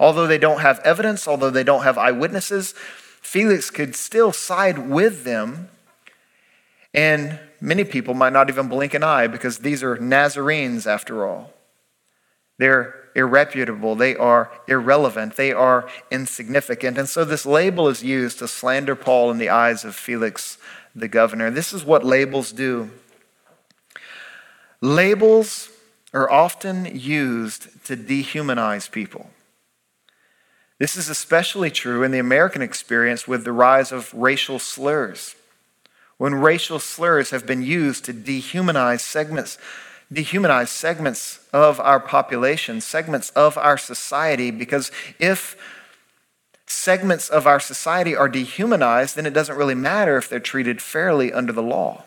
Although 0.00 0.26
they 0.26 0.38
don't 0.38 0.60
have 0.60 0.80
evidence, 0.80 1.26
although 1.26 1.50
they 1.50 1.64
don't 1.64 1.82
have 1.82 1.98
eyewitnesses, 1.98 2.74
Felix 3.20 3.70
could 3.70 3.94
still 3.96 4.32
side 4.32 4.88
with 4.88 5.24
them. 5.24 5.68
And 6.94 7.38
many 7.60 7.84
people 7.84 8.14
might 8.14 8.32
not 8.32 8.48
even 8.48 8.68
blink 8.68 8.94
an 8.94 9.02
eye 9.02 9.26
because 9.26 9.58
these 9.58 9.82
are 9.82 9.96
Nazarenes 9.96 10.86
after 10.86 11.26
all. 11.26 11.52
They're 12.58 12.94
irreputable, 13.14 13.98
they 13.98 14.14
are 14.16 14.50
irrelevant, 14.68 15.36
they 15.36 15.52
are 15.52 15.88
insignificant. 16.10 16.98
And 16.98 17.08
so 17.08 17.24
this 17.24 17.44
label 17.44 17.88
is 17.88 18.02
used 18.02 18.38
to 18.38 18.48
slander 18.48 18.94
Paul 18.94 19.30
in 19.30 19.38
the 19.38 19.48
eyes 19.48 19.84
of 19.84 19.94
Felix 19.96 20.58
the 21.00 21.08
governor. 21.08 21.50
This 21.50 21.72
is 21.72 21.84
what 21.84 22.04
labels 22.04 22.52
do. 22.52 22.90
Labels 24.80 25.70
are 26.12 26.30
often 26.30 26.86
used 26.86 27.84
to 27.86 27.96
dehumanize 27.96 28.90
people. 28.90 29.30
This 30.78 30.96
is 30.96 31.08
especially 31.08 31.70
true 31.70 32.02
in 32.02 32.12
the 32.12 32.18
American 32.18 32.62
experience 32.62 33.26
with 33.26 33.44
the 33.44 33.52
rise 33.52 33.90
of 33.90 34.14
racial 34.14 34.58
slurs. 34.58 35.34
When 36.16 36.34
racial 36.34 36.78
slurs 36.78 37.30
have 37.30 37.46
been 37.46 37.62
used 37.62 38.04
to 38.04 38.14
dehumanize 38.14 39.00
segments 39.00 39.58
dehumanize 40.12 40.68
segments 40.68 41.40
of 41.52 41.78
our 41.80 42.00
population, 42.00 42.80
segments 42.80 43.30
of 43.30 43.58
our 43.58 43.76
society, 43.76 44.50
because 44.50 44.90
if 45.18 45.56
segments 46.68 47.28
of 47.28 47.46
our 47.46 47.58
society 47.58 48.14
are 48.14 48.28
dehumanized, 48.28 49.16
then 49.16 49.26
it 49.26 49.32
doesn't 49.32 49.56
really 49.56 49.74
matter 49.74 50.16
if 50.16 50.28
they're 50.28 50.38
treated 50.38 50.82
fairly 50.82 51.32
under 51.32 51.52
the 51.52 51.62
law. 51.62 52.04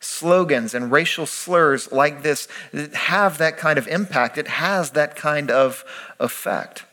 Slogans 0.00 0.74
and 0.74 0.92
racial 0.92 1.26
slurs 1.26 1.90
like 1.90 2.22
this 2.22 2.46
have 2.94 3.38
that 3.38 3.56
kind 3.56 3.78
of 3.78 3.88
impact, 3.88 4.38
it 4.38 4.48
has 4.48 4.90
that 4.92 5.16
kind 5.16 5.50
of 5.50 5.84
effect. 6.20 6.84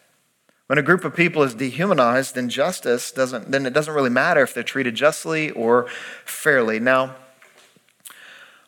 When 0.68 0.80
a 0.80 0.84
group 0.84 1.06
of 1.06 1.16
people 1.16 1.44
is 1.44 1.54
dehumanized, 1.54 2.34
then 2.34 2.50
justice 2.50 3.12
doesn't, 3.12 3.52
then 3.52 3.66
it 3.66 3.74
doesn't 3.74 3.94
really 3.94 4.10
matter 4.10 4.42
if 4.42 4.54
they're 4.54 4.64
treated 4.64 4.96
justly 4.96 5.52
or 5.52 5.88
fairly. 6.24 6.80
Now, 6.80 7.16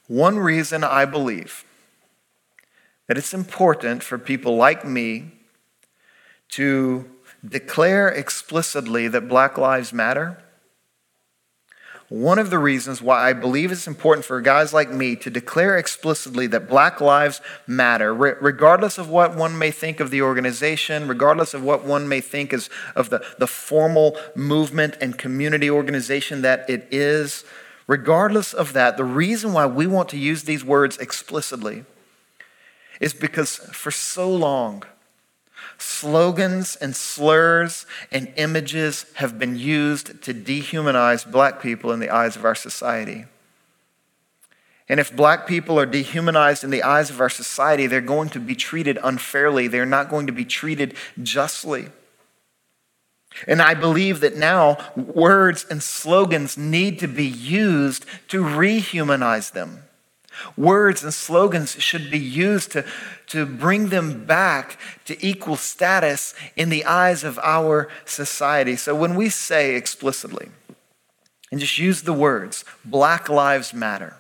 one 0.08 0.38
reason 0.38 0.84
I 0.84 1.06
believe 1.06 1.66
that 3.08 3.18
it's 3.18 3.34
important 3.34 4.04
for 4.04 4.18
people 4.18 4.56
like 4.56 4.86
me 4.86 5.32
to 6.50 7.10
declare 7.50 8.10
explicitly 8.10 9.08
that 9.08 9.28
Black 9.28 9.58
Lives 9.58 9.94
Matter. 9.94 10.44
One 12.10 12.40
of 12.40 12.50
the 12.50 12.60
reasons 12.60 13.02
why 13.02 13.30
I 13.30 13.34
believe 13.34 13.70
it's 13.70 13.86
important 13.86 14.26
for 14.26 14.40
guys 14.40 14.74
like 14.74 14.90
me 14.90 15.18
to 15.18 15.30
declare 15.30 15.78
explicitly 15.78 16.48
that 16.48 16.70
black 16.70 17.02
lives 17.02 17.42
matter, 17.68 18.14
regardless 18.14 18.98
of 18.98 19.10
what 19.10 19.36
one 19.36 19.58
may 19.58 19.72
think 19.72 20.00
of 20.00 20.10
the 20.10 20.22
organization, 20.22 21.10
regardless 21.10 21.54
of 21.54 21.64
what 21.64 21.84
one 21.84 22.08
may 22.08 22.22
think 22.22 22.54
is 22.54 22.70
of 22.96 23.10
the, 23.10 23.22
the 23.40 23.48
formal 23.48 24.18
movement 24.36 24.96
and 25.02 25.18
community 25.18 25.70
organization 25.70 26.44
that 26.44 26.70
it 26.70 26.88
is, 26.92 27.44
regardless 27.88 28.54
of 28.54 28.72
that, 28.72 28.96
the 28.96 29.04
reason 29.04 29.52
why 29.52 29.66
we 29.66 29.86
want 29.86 30.08
to 30.08 30.18
use 30.18 30.44
these 30.44 30.64
words 30.64 30.98
explicitly 31.00 31.84
is 33.02 33.14
because 33.14 33.58
for 33.58 33.92
so 33.92 34.34
long, 34.34 34.84
Slogans 35.78 36.76
and 36.76 36.96
slurs 36.96 37.86
and 38.12 38.34
images 38.36 39.06
have 39.16 39.38
been 39.38 39.58
used 39.58 40.22
to 40.24 40.34
dehumanize 40.34 41.30
black 41.30 41.62
people 41.62 41.92
in 41.92 42.00
the 42.00 42.10
eyes 42.10 42.36
of 42.36 42.46
our 42.46 42.56
society. 42.56 43.26
And 44.90 45.00
if 45.00 45.16
black 45.16 45.48
people 45.48 45.80
are 45.80 45.86
dehumanized 45.86 46.64
in 46.64 46.70
the 46.70 46.84
eyes 46.84 47.10
of 47.10 47.20
our 47.20 47.30
society, 47.30 47.88
they're 47.88 48.02
going 48.02 48.30
to 48.30 48.40
be 48.40 48.56
treated 48.56 48.98
unfairly. 49.04 49.68
They're 49.68 49.86
not 49.86 50.10
going 50.10 50.28
to 50.28 50.34
be 50.34 50.46
treated 50.46 50.96
justly. 51.22 51.90
And 53.48 53.62
I 53.62 53.74
believe 53.74 54.22
that 54.22 54.38
now 54.38 54.78
words 54.96 55.66
and 55.70 55.84
slogans 55.84 56.58
need 56.58 57.00
to 57.00 57.08
be 57.08 57.28
used 57.28 58.06
to 58.30 58.44
rehumanize 58.44 59.52
them. 59.52 59.84
Words 60.56 61.04
and 61.04 61.14
slogans 61.14 61.74
should 61.82 62.10
be 62.12 62.20
used 62.20 62.72
to, 62.72 62.86
to 63.28 63.46
bring 63.46 63.90
them 63.90 64.26
back 64.26 64.78
to 65.06 65.26
equal 65.26 65.56
status 65.56 66.34
in 66.56 66.70
the 66.70 66.86
eyes 66.86 67.24
of 67.24 67.40
our 67.40 67.90
society. 68.06 68.76
So 68.76 68.96
when 68.96 69.16
we 69.16 69.30
say 69.30 69.76
explicitly, 69.76 70.50
and 71.52 71.60
just 71.60 71.78
use 71.78 72.02
the 72.02 72.14
words, 72.14 72.66
Black 72.84 73.30
Lives 73.30 73.74
Matter, 73.74 74.16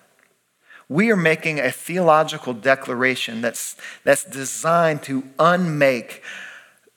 we 0.89 1.12
are 1.12 1.17
making 1.17 1.59
a 1.59 1.71
theological 1.71 2.53
declaration 2.53 3.41
that's, 3.41 3.75
that's 4.03 4.24
designed 4.24 5.03
to 5.03 5.24
unmake 5.38 6.24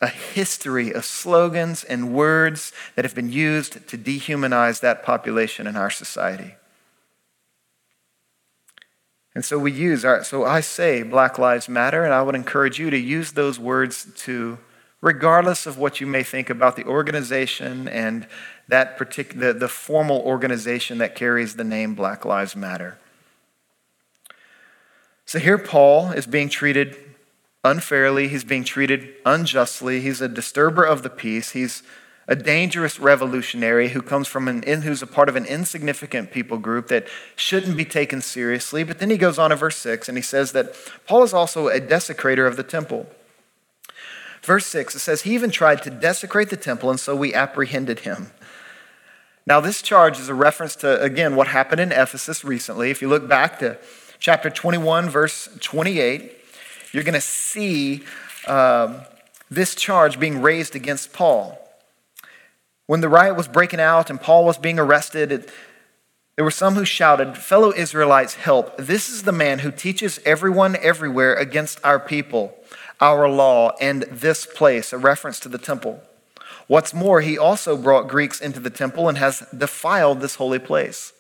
a 0.01 0.07
history 0.07 0.93
of 0.93 1.05
slogans 1.05 1.85
and 1.85 2.15
words 2.15 2.73
that 2.95 3.05
have 3.05 3.15
been 3.15 3.33
used 3.33 3.87
to 3.89 3.99
dehumanize 3.99 4.81
that 4.81 5.03
population 5.03 5.67
in 5.67 5.77
our 5.77 5.91
society. 5.91 6.55
And 9.35 9.45
so 9.45 9.59
we 9.59 9.71
use 9.71 10.05
our, 10.05 10.25
so 10.25 10.45
I 10.45 10.61
say 10.61 11.03
Black 11.03 11.39
Lives 11.39 11.69
Matter, 11.69 12.05
and 12.05 12.13
I 12.13 12.23
would 12.23 12.35
encourage 12.35 12.79
you 12.79 12.91
to 12.91 12.99
use 12.99 13.33
those 13.33 13.59
words 13.61 14.07
to, 14.17 14.59
regardless 15.01 15.67
of 15.67 15.79
what 15.79 16.01
you 16.01 16.07
may 16.07 16.23
think 16.23 16.51
about 16.51 16.77
the 16.77 16.85
organization 16.85 17.87
and 17.87 18.27
that 18.67 18.97
particular, 18.97 19.53
the, 19.53 19.59
the 19.61 19.69
formal 19.69 20.21
organization 20.21 20.99
that 20.99 21.15
carries 21.15 21.57
the 21.57 21.65
name 21.65 21.95
Black 21.95 22.25
Lives 22.25 22.57
Matter. 22.57 22.99
So 25.27 25.39
here 25.39 25.59
Paul 25.59 26.11
is 26.11 26.27
being 26.27 26.49
treated 26.49 26.97
unfairly, 27.63 28.27
he's 28.27 28.43
being 28.43 28.65
treated 28.65 29.15
unjustly, 29.25 30.01
he's 30.01 30.21
a 30.21 30.29
disturber 30.29 30.83
of 30.83 31.05
the 31.05 31.11
peace, 31.11 31.51
he's 31.51 31.85
a 32.31 32.37
dangerous 32.37 33.01
revolutionary 33.01 33.89
who 33.89 34.01
comes 34.01 34.29
from 34.29 34.47
an 34.47 34.63
in, 34.63 34.83
who's 34.83 35.03
a 35.03 35.07
part 35.07 35.29
of 35.29 35.35
an 35.35 35.45
insignificant 35.45 36.31
people 36.31 36.59
group 36.59 36.87
that 36.87 37.09
shouldn't 37.35 37.77
be 37.77 37.85
taken 37.85 38.23
seriously. 38.23 38.85
But 38.85 39.01
then 39.01 39.11
he 39.11 39.19
goes 39.19 39.37
on 39.37 39.51
in 39.51 39.59
verse 39.59 39.77
6 39.79 40.09
and 40.09 40.17
he 40.17 40.23
says 40.23 40.53
that 40.53 40.73
Paul 41.09 41.25
is 41.25 41.35
also 41.35 41.67
a 41.67 41.81
desecrator 41.81 42.47
of 42.47 42.57
the 42.57 42.63
temple. 42.63 43.09
Verse 44.43 44.65
6, 44.67 44.95
it 44.95 45.01
says, 45.01 45.23
He 45.23 45.35
even 45.35 45.51
tried 45.51 45.83
to 45.83 45.91
desecrate 45.91 46.51
the 46.51 46.57
temple, 46.57 46.89
and 46.89 46.99
so 46.99 47.15
we 47.15 47.35
apprehended 47.35 48.01
him. 48.01 48.31
Now, 49.45 49.61
this 49.61 49.83
charge 49.83 50.19
is 50.19 50.29
a 50.29 50.35
reference 50.35 50.77
to, 50.77 51.03
again, 51.03 51.35
what 51.35 51.49
happened 51.49 51.81
in 51.81 51.93
Ephesus 51.93 52.45
recently. 52.45 52.91
If 52.91 53.03
you 53.03 53.09
look 53.09 53.29
back 53.29 53.59
to 53.59 53.77
chapter 54.19 54.49
21, 54.49 55.11
verse 55.11 55.49
28, 55.61 56.39
you're 56.93 57.03
going 57.03 57.15
to 57.15 57.21
see 57.21 58.05
um, 58.47 59.03
this 59.51 59.75
charge 59.75 60.19
being 60.21 60.41
raised 60.41 60.75
against 60.75 61.13
Paul. 61.13 61.60
When 62.91 63.03
the 63.03 63.09
riot 63.09 63.37
was 63.37 63.47
breaking 63.47 63.79
out 63.79 64.11
and 64.11 64.21
Paul 64.21 64.45
was 64.45 64.59
being 64.59 64.81
arrested, 64.81 65.31
it, 65.31 65.49
there 66.35 66.45
were 66.45 66.51
some 66.51 66.75
who 66.75 66.85
shouted, 66.85 67.39
Fellow 67.39 67.73
Israelites, 67.73 68.35
help. 68.35 68.77
This 68.79 69.09
is 69.09 69.23
the 69.23 69.31
man 69.31 69.61
who 69.61 69.71
teaches 69.71 70.19
everyone 70.27 70.75
everywhere 70.75 71.35
against 71.35 71.79
our 71.85 72.01
people, 72.01 72.53
our 73.01 73.29
law, 73.29 73.77
and 73.81 74.03
this 74.11 74.45
place, 74.45 74.93
a 74.93 74.99
reference 74.99 75.39
to 75.39 75.49
the 75.49 75.57
temple. 75.57 76.03
What's 76.67 76.93
more, 76.93 77.21
he 77.21 77.39
also 77.39 77.77
brought 77.77 78.09
Greeks 78.09 78.41
into 78.41 78.59
the 78.59 78.71
temple 78.71 79.09
and 79.09 79.19
has 79.19 79.47
defiled 79.57 80.21
this 80.21 80.35
holy 80.35 80.59
place. 80.59 81.13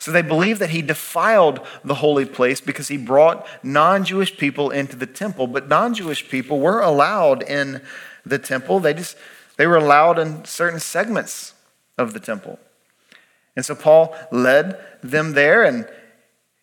So 0.00 0.10
they 0.10 0.20
believe 0.20 0.58
that 0.58 0.70
he 0.70 0.82
defiled 0.82 1.64
the 1.84 1.94
holy 1.94 2.26
place 2.26 2.60
because 2.60 2.88
he 2.88 2.96
brought 2.96 3.46
non 3.62 4.04
Jewish 4.04 4.36
people 4.36 4.70
into 4.70 4.96
the 4.96 5.06
temple. 5.06 5.46
But 5.46 5.68
non 5.68 5.94
Jewish 5.94 6.28
people 6.28 6.58
were 6.58 6.80
allowed 6.80 7.44
in 7.44 7.82
the 8.26 8.40
temple. 8.40 8.80
They 8.80 8.94
just 8.94 9.16
they 9.56 9.66
were 9.66 9.76
allowed 9.76 10.18
in 10.18 10.44
certain 10.44 10.80
segments 10.80 11.54
of 11.98 12.12
the 12.12 12.20
temple. 12.20 12.58
And 13.54 13.64
so 13.64 13.74
Paul 13.74 14.16
led 14.30 14.78
them 15.02 15.32
there, 15.32 15.62
and, 15.62 15.86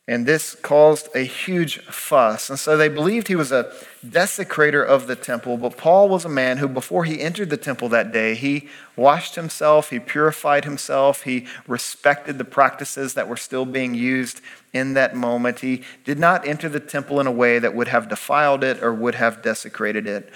and 0.08 0.26
this 0.26 0.56
caused 0.56 1.08
a 1.14 1.20
huge 1.20 1.80
fuss. 1.86 2.50
And 2.50 2.58
so 2.58 2.76
they 2.76 2.90
believed 2.90 3.28
he 3.28 3.36
was 3.36 3.52
a 3.52 3.72
desecrator 4.04 4.84
of 4.84 5.06
the 5.06 5.16
temple, 5.16 5.58
but 5.58 5.78
Paul 5.78 6.10
was 6.10 6.26
a 6.26 6.30
man 6.30 6.58
who, 6.58 6.68
before 6.68 7.04
he 7.04 7.22
entered 7.22 7.52
the 7.52 7.58
temple 7.58 7.90
that 7.90 8.12
day, 8.12 8.34
he 8.34 8.70
washed 8.96 9.36
himself, 9.36 9.92
he 9.92 10.00
purified 10.00 10.66
himself, 10.66 11.24
he 11.24 11.46
respected 11.68 12.38
the 12.40 12.46
practices 12.46 13.14
that 13.14 13.28
were 13.28 13.38
still 13.38 13.66
being 13.66 13.94
used 13.94 14.42
in 14.74 14.94
that 14.94 15.16
moment. 15.16 15.60
He 15.60 15.84
did 16.06 16.18
not 16.18 16.48
enter 16.48 16.70
the 16.70 16.80
temple 16.80 17.20
in 17.20 17.28
a 17.28 17.32
way 17.32 17.60
that 17.60 17.76
would 17.76 17.90
have 17.90 18.10
defiled 18.10 18.64
it 18.64 18.82
or 18.82 18.94
would 18.94 19.16
have 19.16 19.44
desecrated 19.44 20.08
it. 20.08 20.32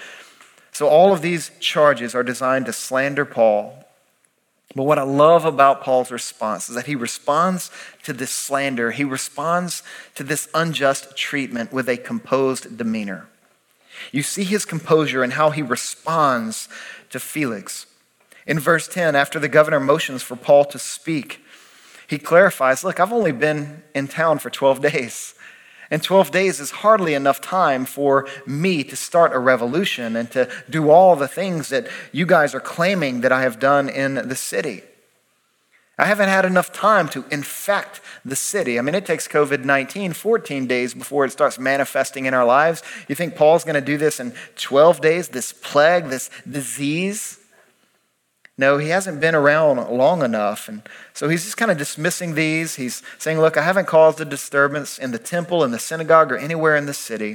So, 0.74 0.88
all 0.88 1.14
of 1.14 1.22
these 1.22 1.52
charges 1.60 2.16
are 2.16 2.24
designed 2.24 2.66
to 2.66 2.74
slander 2.74 3.26
Paul. 3.26 3.84
But 4.76 4.84
what 4.84 4.98
I 4.98 5.04
love 5.04 5.46
about 5.46 5.84
Paul's 5.84 6.12
response 6.12 6.68
is 6.68 6.76
that 6.76 6.88
he 6.88 6.96
responds 6.96 7.70
to 8.04 8.14
this 8.14 8.32
slander, 8.32 8.92
he 8.92 9.04
responds 9.04 9.84
to 10.16 10.24
this 10.24 10.50
unjust 10.54 11.16
treatment 11.16 11.72
with 11.72 11.88
a 11.88 11.98
composed 11.98 12.76
demeanor. 12.76 13.28
You 14.12 14.24
see 14.24 14.44
his 14.44 14.66
composure 14.66 15.24
and 15.24 15.34
how 15.34 15.52
he 15.52 15.62
responds 15.62 16.68
to 17.12 17.20
Felix. 17.20 17.86
In 18.48 18.60
verse 18.60 18.88
10, 18.88 19.16
after 19.16 19.40
the 19.40 19.48
governor 19.48 19.80
motions 19.80 20.24
for 20.24 20.36
Paul 20.36 20.66
to 20.66 20.80
speak, 20.80 21.42
he 22.08 22.18
clarifies 22.18 22.84
Look, 22.84 23.00
I've 23.00 23.14
only 23.14 23.32
been 23.32 23.84
in 23.94 24.08
town 24.08 24.40
for 24.40 24.50
12 24.50 24.82
days. 24.92 25.36
And 25.92 26.02
12 26.02 26.32
days 26.32 26.60
is 26.60 26.72
hardly 26.72 27.14
enough 27.14 27.42
time 27.42 27.86
for 27.86 28.28
me 28.46 28.84
to 28.84 28.96
start 28.96 29.34
a 29.34 29.40
revolution 29.40 30.16
and 30.16 30.30
to 30.32 30.50
do 30.70 30.90
all 30.90 31.16
the 31.16 31.28
things 31.28 31.70
that 31.70 31.88
you 32.12 32.26
guys 32.26 32.56
are 32.56 32.60
claiming 32.60 33.22
that 33.22 33.32
I 33.32 33.42
have 33.42 33.60
done 33.60 33.90
in 33.90 34.16
the 34.28 34.36
city. 34.36 34.84
I 35.98 36.06
haven't 36.06 36.30
had 36.30 36.44
enough 36.44 36.74
time 36.74 37.08
to 37.10 37.24
infect 37.30 38.02
the 38.26 38.36
city. 38.36 38.80
I 38.80 38.82
mean, 38.82 38.96
it 38.96 39.06
takes 39.06 39.28
COVID 39.28 39.64
19 39.64 40.14
14 40.14 40.66
days 40.66 40.94
before 40.96 41.26
it 41.26 41.32
starts 41.32 41.60
manifesting 41.60 42.26
in 42.26 42.34
our 42.34 42.46
lives. 42.46 42.82
You 43.08 43.14
think 43.14 43.36
Paul's 43.36 43.64
going 43.64 43.76
to 43.76 43.82
do 43.82 43.98
this 43.98 44.20
in 44.20 44.34
12 44.56 45.02
days, 45.02 45.30
this 45.30 45.54
plague, 45.54 46.06
this 46.06 46.32
disease? 46.50 47.40
No, 48.58 48.78
he 48.78 48.90
hasn't 48.90 49.20
been 49.20 49.34
around 49.34 49.78
long 49.90 50.22
enough. 50.22 50.68
And 50.68 50.84
so 51.14 51.28
he's 51.28 51.44
just 51.44 51.58
kind 51.58 51.72
of 51.72 51.78
dismissing 51.78 52.36
these. 52.36 52.76
He's 52.76 53.02
saying, 53.18 53.40
Look, 53.40 53.58
I 53.58 53.64
haven't 53.64 53.88
caused 53.88 54.22
a 54.22 54.26
disturbance 54.26 55.00
in 55.00 55.12
the 55.12 55.20
temple, 55.20 55.64
in 55.64 55.72
the 55.72 55.80
synagogue, 55.80 56.32
or 56.32 56.38
anywhere 56.38 56.76
in 56.76 56.86
the 56.86 56.94
city. 56.94 57.32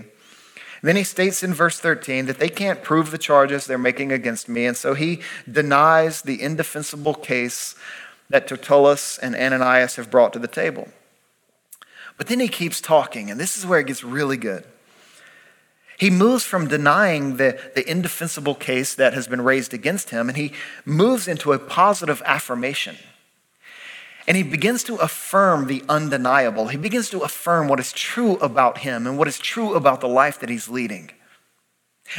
And 0.81 0.89
then 0.89 0.97
he 0.97 1.03
states 1.03 1.43
in 1.43 1.53
verse 1.53 1.81
13 1.81 2.27
that 2.27 2.39
they 2.39 2.49
can't 2.49 2.85
prove 2.85 3.11
the 3.11 3.19
charges 3.19 3.67
they're 3.67 3.79
making 3.79 4.13
against 4.13 4.49
me. 4.49 4.65
And 4.65 4.77
so 4.77 4.95
he 4.95 5.21
denies 5.51 6.23
the 6.23 6.41
indefensible 6.41 7.15
case 7.15 7.75
that 8.31 8.47
Tertullus 8.47 9.19
and 9.19 9.35
Ananias 9.35 9.97
have 9.97 10.11
brought 10.11 10.33
to 10.35 10.39
the 10.39 10.47
table. 10.47 10.89
But 12.17 12.29
then 12.29 12.39
he 12.39 12.49
keeps 12.49 12.81
talking, 12.81 13.31
and 13.31 13.41
this 13.41 13.57
is 13.57 13.67
where 13.67 13.81
it 13.81 13.87
gets 13.87 14.05
really 14.05 14.37
good. 14.37 14.65
He 15.99 16.11
moves 16.11 16.45
from 16.45 16.69
denying 16.69 17.37
the, 17.37 17.59
the 17.75 17.88
indefensible 17.90 18.55
case 18.55 18.95
that 18.95 19.14
has 19.14 19.26
been 19.26 19.40
raised 19.43 19.75
against 19.75 20.11
him, 20.11 20.28
and 20.28 20.38
he 20.38 20.52
moves 20.85 21.26
into 21.26 21.52
a 21.52 21.59
positive 21.59 22.23
affirmation. 22.25 22.97
And 24.28 24.37
he 24.37 24.45
begins 24.45 24.85
to 24.85 24.95
affirm 24.97 25.67
the 25.67 25.83
undeniable. 25.88 26.69
He 26.69 26.76
begins 26.76 27.11
to 27.11 27.21
affirm 27.21 27.67
what 27.67 27.81
is 27.81 27.93
true 27.93 28.37
about 28.37 28.78
him 28.78 29.09
and 29.09 29.19
what 29.19 29.26
is 29.26 29.40
true 29.40 29.75
about 29.75 30.00
the 30.00 30.09
life 30.09 30.38
that 30.38 30.50
he's 30.50 30.69
leading. 30.69 31.11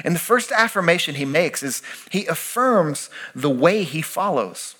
And 0.03 0.13
the 0.13 0.19
first 0.19 0.51
affirmation 0.51 1.15
he 1.15 1.25
makes 1.25 1.63
is 1.63 1.81
he 2.11 2.25
affirms 2.25 3.09
the 3.33 3.49
way 3.49 3.83
he 3.83 4.01
follows. 4.01 4.75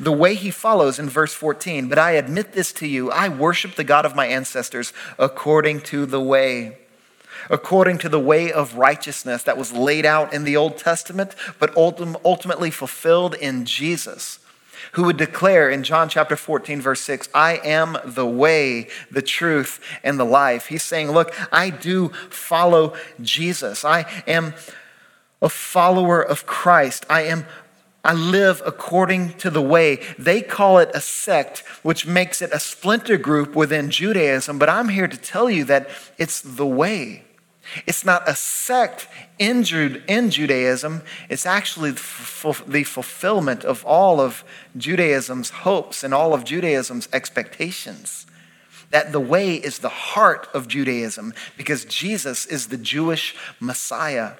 The 0.00 0.10
way 0.10 0.34
he 0.34 0.50
follows 0.50 0.98
in 0.98 1.08
verse 1.08 1.34
14, 1.34 1.88
but 1.88 1.98
I 1.98 2.12
admit 2.12 2.52
this 2.52 2.72
to 2.74 2.86
you, 2.86 3.10
I 3.10 3.28
worship 3.28 3.74
the 3.74 3.84
God 3.84 4.06
of 4.06 4.16
my 4.16 4.26
ancestors 4.26 4.92
according 5.18 5.82
to 5.82 6.06
the 6.06 6.20
way 6.20 6.78
according 7.50 7.98
to 7.98 8.08
the 8.08 8.20
way 8.20 8.52
of 8.52 8.74
righteousness 8.74 9.42
that 9.42 9.56
was 9.56 9.72
laid 9.72 10.04
out 10.04 10.32
in 10.32 10.44
the 10.44 10.56
Old 10.56 10.78
Testament, 10.78 11.34
but 11.58 11.76
ultimately 11.76 12.70
fulfilled 12.70 13.34
in 13.34 13.64
Jesus, 13.64 14.38
who 14.92 15.04
would 15.04 15.16
declare 15.16 15.68
in 15.70 15.82
John 15.82 16.08
chapter 16.08 16.36
14, 16.36 16.80
verse 16.80 17.00
6, 17.02 17.28
I 17.34 17.60
am 17.64 17.98
the 18.04 18.26
way, 18.26 18.88
the 19.10 19.22
truth, 19.22 19.80
and 20.02 20.18
the 20.18 20.24
life. 20.24 20.66
He's 20.66 20.82
saying, 20.82 21.10
Look, 21.10 21.34
I 21.52 21.70
do 21.70 22.08
follow 22.30 22.94
Jesus. 23.20 23.84
I 23.84 24.06
am 24.26 24.54
a 25.42 25.48
follower 25.48 26.20
of 26.20 26.46
Christ. 26.46 27.06
I 27.08 27.22
am 27.22 27.46
I 28.04 28.14
live 28.14 28.62
according 28.64 29.34
to 29.34 29.50
the 29.50 29.60
way. 29.60 30.00
They 30.18 30.40
call 30.40 30.78
it 30.78 30.90
a 30.94 31.00
sect, 31.00 31.58
which 31.82 32.06
makes 32.06 32.40
it 32.40 32.52
a 32.52 32.60
splinter 32.60 33.18
group 33.18 33.54
within 33.54 33.90
Judaism, 33.90 34.58
but 34.58 34.68
I'm 34.70 34.88
here 34.88 35.08
to 35.08 35.16
tell 35.16 35.50
you 35.50 35.64
that 35.64 35.90
it's 36.16 36.40
the 36.40 36.66
way. 36.66 37.24
It's 37.86 38.04
not 38.04 38.28
a 38.28 38.34
sect 38.34 39.08
in, 39.38 39.62
Judaism, 39.62 41.02
it's 41.28 41.46
actually 41.46 41.90
the 41.90 42.84
fulfillment 42.84 43.64
of 43.64 43.84
all 43.84 44.20
of 44.20 44.44
Judaism's 44.76 45.50
hopes 45.50 46.02
and 46.02 46.14
all 46.14 46.34
of 46.34 46.44
Judaism's 46.44 47.08
expectations. 47.12 48.26
That 48.90 49.12
the 49.12 49.20
way 49.20 49.56
is 49.56 49.78
the 49.78 49.88
heart 49.88 50.48
of 50.54 50.66
Judaism 50.66 51.34
because 51.56 51.84
Jesus 51.84 52.46
is 52.46 52.68
the 52.68 52.78
Jewish 52.78 53.36
Messiah. 53.60 54.32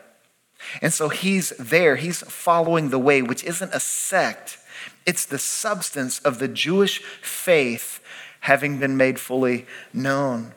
And 0.81 0.93
so 0.93 1.09
he's 1.09 1.51
there, 1.59 1.97
he's 1.97 2.23
following 2.23 2.89
the 2.89 2.99
way, 2.99 3.23
which 3.23 3.45
isn't 3.45 3.75
a 3.75 3.81
sect, 3.81 4.59
it's 5.07 5.27
the 5.27 5.39
substance 5.39 6.19
of 6.21 6.39
the 6.39 6.49
Jewish 6.49 7.03
faith 7.23 8.01
having 8.41 8.79
been 8.79 8.97
made 8.97 9.19
fully 9.19 9.67
known. 9.93 10.53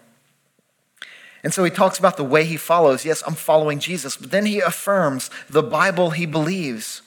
And 1.43 1.53
so 1.53 1.63
he 1.63 1.71
talks 1.71 1.97
about 1.97 2.17
the 2.17 2.23
way 2.23 2.43
he 2.43 2.57
follows. 2.57 3.03
Yes, 3.03 3.23
I'm 3.25 3.35
following 3.35 3.79
Jesus. 3.79 4.15
But 4.15 4.31
then 4.31 4.45
he 4.45 4.59
affirms 4.59 5.29
the 5.49 5.63
Bible 5.63 6.11
he 6.11 6.25
believes. 6.25 7.01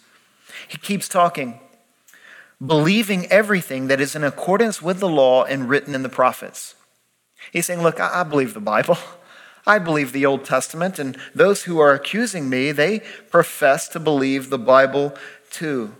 He 0.66 0.78
keeps 0.78 1.08
talking, 1.08 1.60
believing 2.64 3.26
everything 3.26 3.86
that 3.88 4.00
is 4.00 4.16
in 4.16 4.24
accordance 4.24 4.82
with 4.82 4.98
the 4.98 5.08
law 5.08 5.44
and 5.44 5.68
written 5.68 5.94
in 5.94 6.02
the 6.02 6.08
prophets. 6.08 6.74
He's 7.52 7.66
saying, 7.66 7.82
Look, 7.82 8.00
I, 8.00 8.22
believe 8.24 8.54
the 8.54 8.60
Bible. 8.60 8.98
I 9.66 9.78
believe 9.78 10.12
the 10.12 10.26
Old 10.26 10.44
Testament, 10.44 10.98
and 10.98 11.16
those 11.34 11.64
who 11.64 11.78
are 11.78 11.94
accusing 11.94 12.50
me, 12.50 12.70
they 12.70 13.00
profess 13.30 13.88
to 13.88 14.00
believe 14.00 14.50
the 14.50 14.58
Bible 14.58 15.14
too. 15.50 15.94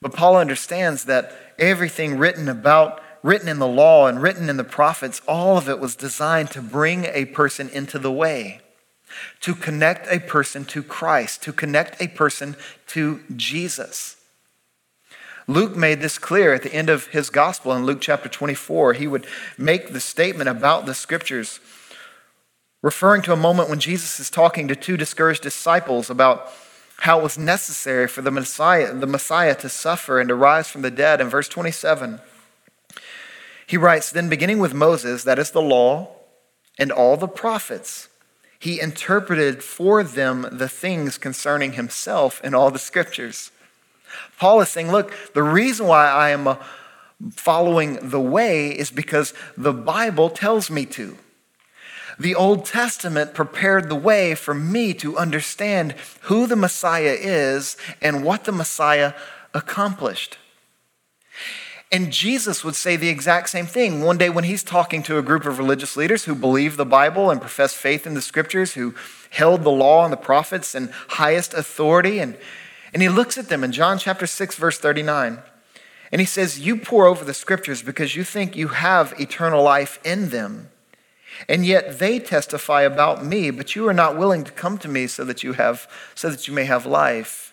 But 0.00 0.14
Paul 0.14 0.36
understands 0.36 1.04
that 1.04 1.54
everything 1.58 2.16
written 2.16 2.48
about, 2.48 3.02
written 3.22 3.48
in 3.48 3.58
the 3.58 3.66
law 3.66 4.06
and 4.06 4.22
written 4.22 4.48
in 4.48 4.56
the 4.56 4.64
prophets, 4.64 5.20
all 5.26 5.58
of 5.58 5.68
it 5.68 5.78
was 5.78 5.94
designed 5.94 6.50
to 6.52 6.62
bring 6.62 7.04
a 7.06 7.26
person 7.26 7.68
into 7.68 7.98
the 7.98 8.12
way, 8.12 8.60
to 9.40 9.54
connect 9.54 10.06
a 10.10 10.20
person 10.20 10.64
to 10.66 10.82
Christ, 10.82 11.42
to 11.42 11.52
connect 11.52 12.00
a 12.00 12.08
person 12.08 12.56
to 12.88 13.20
Jesus. 13.36 14.16
Luke 15.46 15.76
made 15.76 16.00
this 16.00 16.18
clear 16.18 16.54
at 16.54 16.62
the 16.62 16.72
end 16.72 16.88
of 16.88 17.08
his 17.08 17.28
gospel 17.28 17.72
in 17.72 17.84
Luke 17.84 18.00
chapter 18.00 18.28
24. 18.28 18.92
He 18.94 19.06
would 19.06 19.26
make 19.58 19.92
the 19.92 20.00
statement 20.00 20.48
about 20.48 20.86
the 20.86 20.94
scriptures 20.94 21.58
referring 22.82 23.22
to 23.22 23.32
a 23.32 23.36
moment 23.36 23.68
when 23.68 23.80
Jesus 23.80 24.20
is 24.20 24.30
talking 24.30 24.68
to 24.68 24.76
two 24.76 24.96
discouraged 24.96 25.42
disciples 25.42 26.08
about 26.08 26.50
how 26.98 27.18
it 27.18 27.22
was 27.22 27.38
necessary 27.38 28.06
for 28.06 28.22
the 28.22 28.30
Messiah, 28.30 28.94
the 28.94 29.06
Messiah 29.06 29.54
to 29.56 29.68
suffer 29.68 30.20
and 30.20 30.28
to 30.28 30.34
rise 30.34 30.68
from 30.68 30.82
the 30.82 30.90
dead. 30.90 31.20
In 31.20 31.28
verse 31.28 31.48
27, 31.48 32.20
he 33.70 33.76
writes, 33.76 34.10
Then 34.10 34.28
beginning 34.28 34.58
with 34.58 34.74
Moses, 34.74 35.22
that 35.22 35.38
is 35.38 35.52
the 35.52 35.62
law, 35.62 36.08
and 36.76 36.90
all 36.90 37.16
the 37.16 37.28
prophets, 37.28 38.08
he 38.58 38.80
interpreted 38.80 39.62
for 39.62 40.02
them 40.02 40.48
the 40.50 40.68
things 40.68 41.16
concerning 41.16 41.74
himself 41.74 42.40
in 42.42 42.52
all 42.52 42.72
the 42.72 42.80
scriptures. 42.80 43.52
Paul 44.40 44.60
is 44.60 44.70
saying, 44.70 44.90
Look, 44.90 45.14
the 45.34 45.44
reason 45.44 45.86
why 45.86 46.08
I 46.08 46.30
am 46.30 46.48
uh, 46.48 46.56
following 47.30 48.10
the 48.10 48.20
way 48.20 48.76
is 48.76 48.90
because 48.90 49.34
the 49.56 49.72
Bible 49.72 50.30
tells 50.30 50.68
me 50.68 50.84
to. 50.86 51.16
The 52.18 52.34
Old 52.34 52.64
Testament 52.64 53.34
prepared 53.34 53.88
the 53.88 53.94
way 53.94 54.34
for 54.34 54.52
me 54.52 54.94
to 54.94 55.16
understand 55.16 55.94
who 56.22 56.48
the 56.48 56.56
Messiah 56.56 57.16
is 57.16 57.76
and 58.02 58.24
what 58.24 58.46
the 58.46 58.52
Messiah 58.52 59.14
accomplished. 59.54 60.38
And 61.92 62.12
Jesus 62.12 62.62
would 62.62 62.76
say 62.76 62.94
the 62.94 63.08
exact 63.08 63.48
same 63.48 63.66
thing. 63.66 64.02
One 64.02 64.16
day, 64.16 64.30
when 64.30 64.44
he's 64.44 64.62
talking 64.62 65.02
to 65.04 65.18
a 65.18 65.22
group 65.22 65.44
of 65.44 65.58
religious 65.58 65.96
leaders 65.96 66.24
who 66.24 66.36
believe 66.36 66.76
the 66.76 66.86
Bible 66.86 67.30
and 67.30 67.40
profess 67.40 67.74
faith 67.74 68.06
in 68.06 68.14
the 68.14 68.22
scriptures, 68.22 68.74
who 68.74 68.94
held 69.30 69.64
the 69.64 69.70
law 69.70 70.04
and 70.04 70.12
the 70.12 70.16
prophets 70.16 70.74
in 70.74 70.90
highest 71.08 71.52
authority, 71.52 72.20
and, 72.20 72.36
and 72.92 73.02
he 73.02 73.08
looks 73.08 73.36
at 73.36 73.48
them 73.48 73.64
in 73.64 73.72
John 73.72 73.98
chapter 73.98 74.26
6, 74.26 74.54
verse 74.54 74.78
39, 74.78 75.40
and 76.12 76.20
he 76.20 76.26
says, 76.26 76.60
You 76.60 76.76
pour 76.76 77.06
over 77.06 77.24
the 77.24 77.34
scriptures 77.34 77.82
because 77.82 78.14
you 78.14 78.22
think 78.22 78.54
you 78.54 78.68
have 78.68 79.18
eternal 79.18 79.62
life 79.62 79.98
in 80.04 80.30
them. 80.30 80.70
And 81.48 81.64
yet 81.64 81.98
they 81.98 82.18
testify 82.18 82.82
about 82.82 83.24
me, 83.24 83.50
but 83.50 83.74
you 83.74 83.88
are 83.88 83.94
not 83.94 84.16
willing 84.16 84.44
to 84.44 84.52
come 84.52 84.78
to 84.78 84.88
me 84.88 85.06
so 85.06 85.24
that 85.24 85.42
you 85.42 85.54
have 85.54 85.88
so 86.14 86.30
that 86.30 86.46
you 86.46 86.54
may 86.54 86.64
have 86.64 86.86
life. 86.86 87.49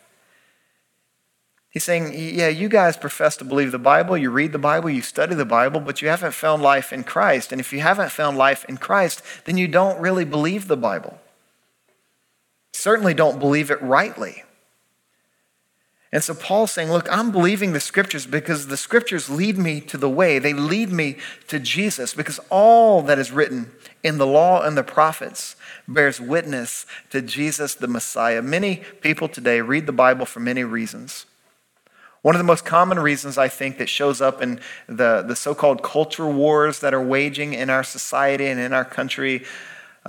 He's 1.78 1.84
saying, 1.84 2.16
yeah, 2.16 2.48
you 2.48 2.70
guys 2.70 2.98
profess 2.98 3.38
to 3.38 3.46
believe 3.46 3.72
the 3.72 3.78
Bible, 3.78 4.18
you 4.18 4.32
read 4.32 4.52
the 4.52 4.58
Bible, 4.58 4.90
you 4.90 5.04
study 5.04 5.36
the 5.36 5.46
Bible, 5.46 5.80
but 5.80 6.02
you 6.02 6.08
haven't 6.08 6.32
found 6.32 6.64
life 6.64 6.92
in 6.92 7.04
Christ. 7.04 7.52
And 7.52 7.62
if 7.62 7.72
you 7.72 7.82
haven't 7.82 8.10
found 8.10 8.36
life 8.36 8.66
in 8.66 8.78
Christ, 8.78 9.22
then 9.46 9.58
you 9.58 9.68
don't 9.68 10.02
really 10.02 10.26
believe 10.26 10.68
the 10.68 10.76
Bible. 10.76 11.20
Certainly 12.74 13.14
don't 13.14 13.38
believe 13.38 13.70
it 13.70 13.80
rightly. 13.80 14.44
And 16.12 16.24
so 16.24 16.34
Paul's 16.34 16.72
saying, 16.72 16.92
Look, 16.92 17.08
I'm 17.12 17.32
believing 17.32 17.74
the 17.74 17.80
scriptures 17.80 18.26
because 18.26 18.66
the 18.66 18.76
scriptures 18.76 19.30
lead 19.30 19.60
me 19.60 19.80
to 19.82 20.00
the 20.00 20.10
way. 20.10 20.40
They 20.40 20.54
lead 20.54 20.92
me 20.92 21.18
to 21.48 21.60
Jesus 21.60 22.16
because 22.16 22.40
all 22.50 23.04
that 23.04 23.20
is 23.20 23.32
written 23.32 23.72
in 24.04 24.18
the 24.18 24.26
law 24.26 24.64
and 24.64 24.76
the 24.76 24.82
prophets 24.82 25.56
bears 25.88 26.20
witness 26.20 26.88
to 27.12 27.22
Jesus 27.22 27.76
the 27.76 27.88
Messiah. 27.88 28.42
Many 28.42 28.78
people 29.02 29.28
today 29.30 29.62
read 29.62 29.86
the 29.86 29.92
Bible 29.92 30.26
for 30.26 30.40
many 30.40 30.64
reasons. 30.64 31.27
One 32.22 32.36
of 32.36 32.40
the 32.40 32.46
most 32.46 32.66
common 32.66 33.00
reasons 33.00 33.38
I 33.38 33.48
think 33.48 33.78
that 33.78 33.90
shows 33.90 34.22
up 34.22 34.42
in 34.42 34.60
the, 34.88 35.24
the 35.26 35.36
so 35.36 35.56
called 35.56 35.84
culture 35.84 36.28
wars 36.28 36.80
that 36.80 36.94
are 36.94 37.02
waging 37.02 37.54
in 37.54 37.70
our 37.70 37.84
society 37.84 38.48
and 38.48 38.60
in 38.60 38.74
our 38.74 38.86
country 38.86 39.44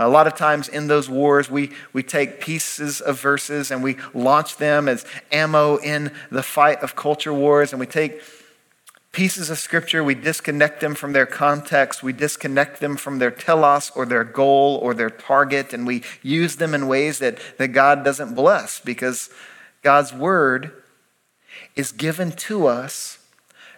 a 0.00 0.08
lot 0.08 0.28
of 0.28 0.36
times 0.36 0.68
in 0.68 0.86
those 0.86 1.10
wars, 1.10 1.50
we, 1.50 1.72
we 1.92 2.04
take 2.04 2.40
pieces 2.40 3.00
of 3.00 3.20
verses 3.20 3.72
and 3.72 3.82
we 3.82 3.96
launch 4.14 4.56
them 4.56 4.88
as 4.88 5.04
ammo 5.32 5.76
in 5.78 6.12
the 6.30 6.42
fight 6.42 6.78
of 6.82 6.94
culture 6.94 7.34
wars, 7.34 7.72
and 7.72 7.80
we 7.80 7.86
take 7.86 8.22
pieces 9.10 9.50
of 9.50 9.58
scripture, 9.58 10.04
we 10.04 10.14
disconnect 10.14 10.80
them 10.80 10.94
from 10.94 11.14
their 11.14 11.26
context, 11.26 12.04
we 12.04 12.12
disconnect 12.12 12.78
them 12.78 12.96
from 12.96 13.18
their 13.18 13.32
telos 13.32 13.90
or 13.96 14.06
their 14.06 14.22
goal 14.22 14.76
or 14.76 14.94
their 14.94 15.10
target, 15.10 15.72
and 15.72 15.84
we 15.84 16.04
use 16.22 16.56
them 16.56 16.74
in 16.74 16.86
ways 16.86 17.18
that, 17.18 17.38
that 17.58 17.68
God 17.68 18.04
doesn't 18.04 18.36
bless 18.36 18.78
because 18.78 19.30
God's 19.82 20.12
word 20.12 20.77
is 21.76 21.92
given 21.92 22.32
to 22.32 22.66
us 22.66 23.18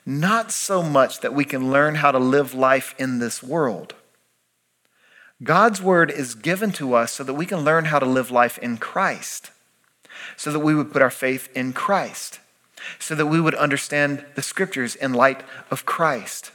not 0.07 0.51
so 0.51 0.83
much 0.83 1.21
that 1.21 1.35
we 1.35 1.45
can 1.45 1.71
learn 1.71 1.97
how 1.97 2.11
to 2.11 2.19
live 2.19 2.55
life 2.55 2.95
in 2.99 3.19
this 3.19 3.43
world 3.43 3.95
God's 5.43 5.81
word 5.81 6.11
is 6.11 6.35
given 6.35 6.71
to 6.73 6.95
us 6.95 7.13
so 7.13 7.25
that 7.25 7.35
we 7.35 7.47
can 7.47 7.61
learn 7.61 7.87
how 7.87 7.99
to 7.99 8.07
live 8.07 8.31
life 8.31 8.59
in 8.59 8.77
Christ, 8.77 9.51
so 10.37 10.53
that 10.53 10.61
we 10.61 10.75
would 10.75 10.93
put 10.93 11.01
our 11.01 11.11
faith 11.11 11.49
in 11.57 11.73
Christ, 11.73 12.41
so 12.99 13.15
that 13.15 13.27
we 13.27 13.41
would 13.41 13.55
understand 13.55 14.25
the 14.35 14.43
scriptures 14.43 14.95
in 14.95 15.15
light 15.15 15.43
of 15.71 15.87
Christ. 15.87 16.53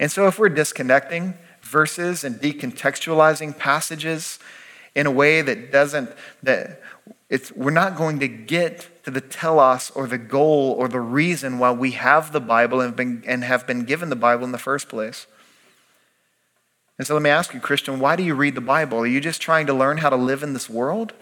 And 0.00 0.10
so 0.10 0.26
if 0.26 0.38
we're 0.38 0.48
disconnecting 0.48 1.34
verses 1.60 2.24
and 2.24 2.36
decontextualizing 2.36 3.58
passages 3.58 4.38
in 4.94 5.06
a 5.06 5.10
way 5.10 5.42
that 5.42 5.70
doesn't, 5.70 6.10
that 6.42 6.80
it's, 7.34 7.50
we're 7.50 7.72
not 7.72 7.96
going 7.96 8.20
to 8.20 8.28
get 8.28 8.88
to 9.02 9.10
the 9.10 9.20
telos 9.20 9.90
or 9.90 10.06
the 10.06 10.18
goal 10.18 10.76
or 10.78 10.86
the 10.86 11.00
reason 11.00 11.58
why 11.58 11.72
we 11.72 11.90
have 11.90 12.30
the 12.30 12.40
Bible 12.40 12.80
and 12.80 12.90
have 12.90 12.96
been, 12.96 13.24
and 13.26 13.42
have 13.42 13.66
been 13.66 13.84
given 13.84 14.08
the 14.08 14.14
Bible 14.14 14.44
in 14.44 14.52
the 14.52 14.56
first 14.58 14.88
place. 14.88 15.26
And 16.96 17.04
so 17.04 17.14
let 17.14 17.24
me 17.24 17.30
ask 17.30 17.52
you, 17.52 17.58
Christian, 17.58 17.98
why 17.98 18.14
do 18.14 18.22
you 18.22 18.36
read 18.36 18.54
the 18.54 18.60
Bible? 18.60 18.98
Are 18.98 19.06
you 19.06 19.20
just 19.20 19.42
trying 19.42 19.66
to 19.66 19.74
learn 19.74 19.96
how 19.96 20.10
to 20.10 20.16
live 20.16 20.44
in 20.44 20.52
this 20.52 20.70
world? 20.70 21.12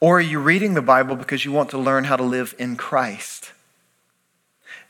Or 0.00 0.16
are 0.16 0.22
you 0.22 0.38
reading 0.38 0.72
the 0.72 0.80
Bible 0.80 1.14
because 1.14 1.44
you 1.44 1.52
want 1.52 1.68
to 1.70 1.78
learn 1.78 2.04
how 2.04 2.16
to 2.16 2.22
live 2.22 2.54
in 2.58 2.76
Christ? 2.76 3.52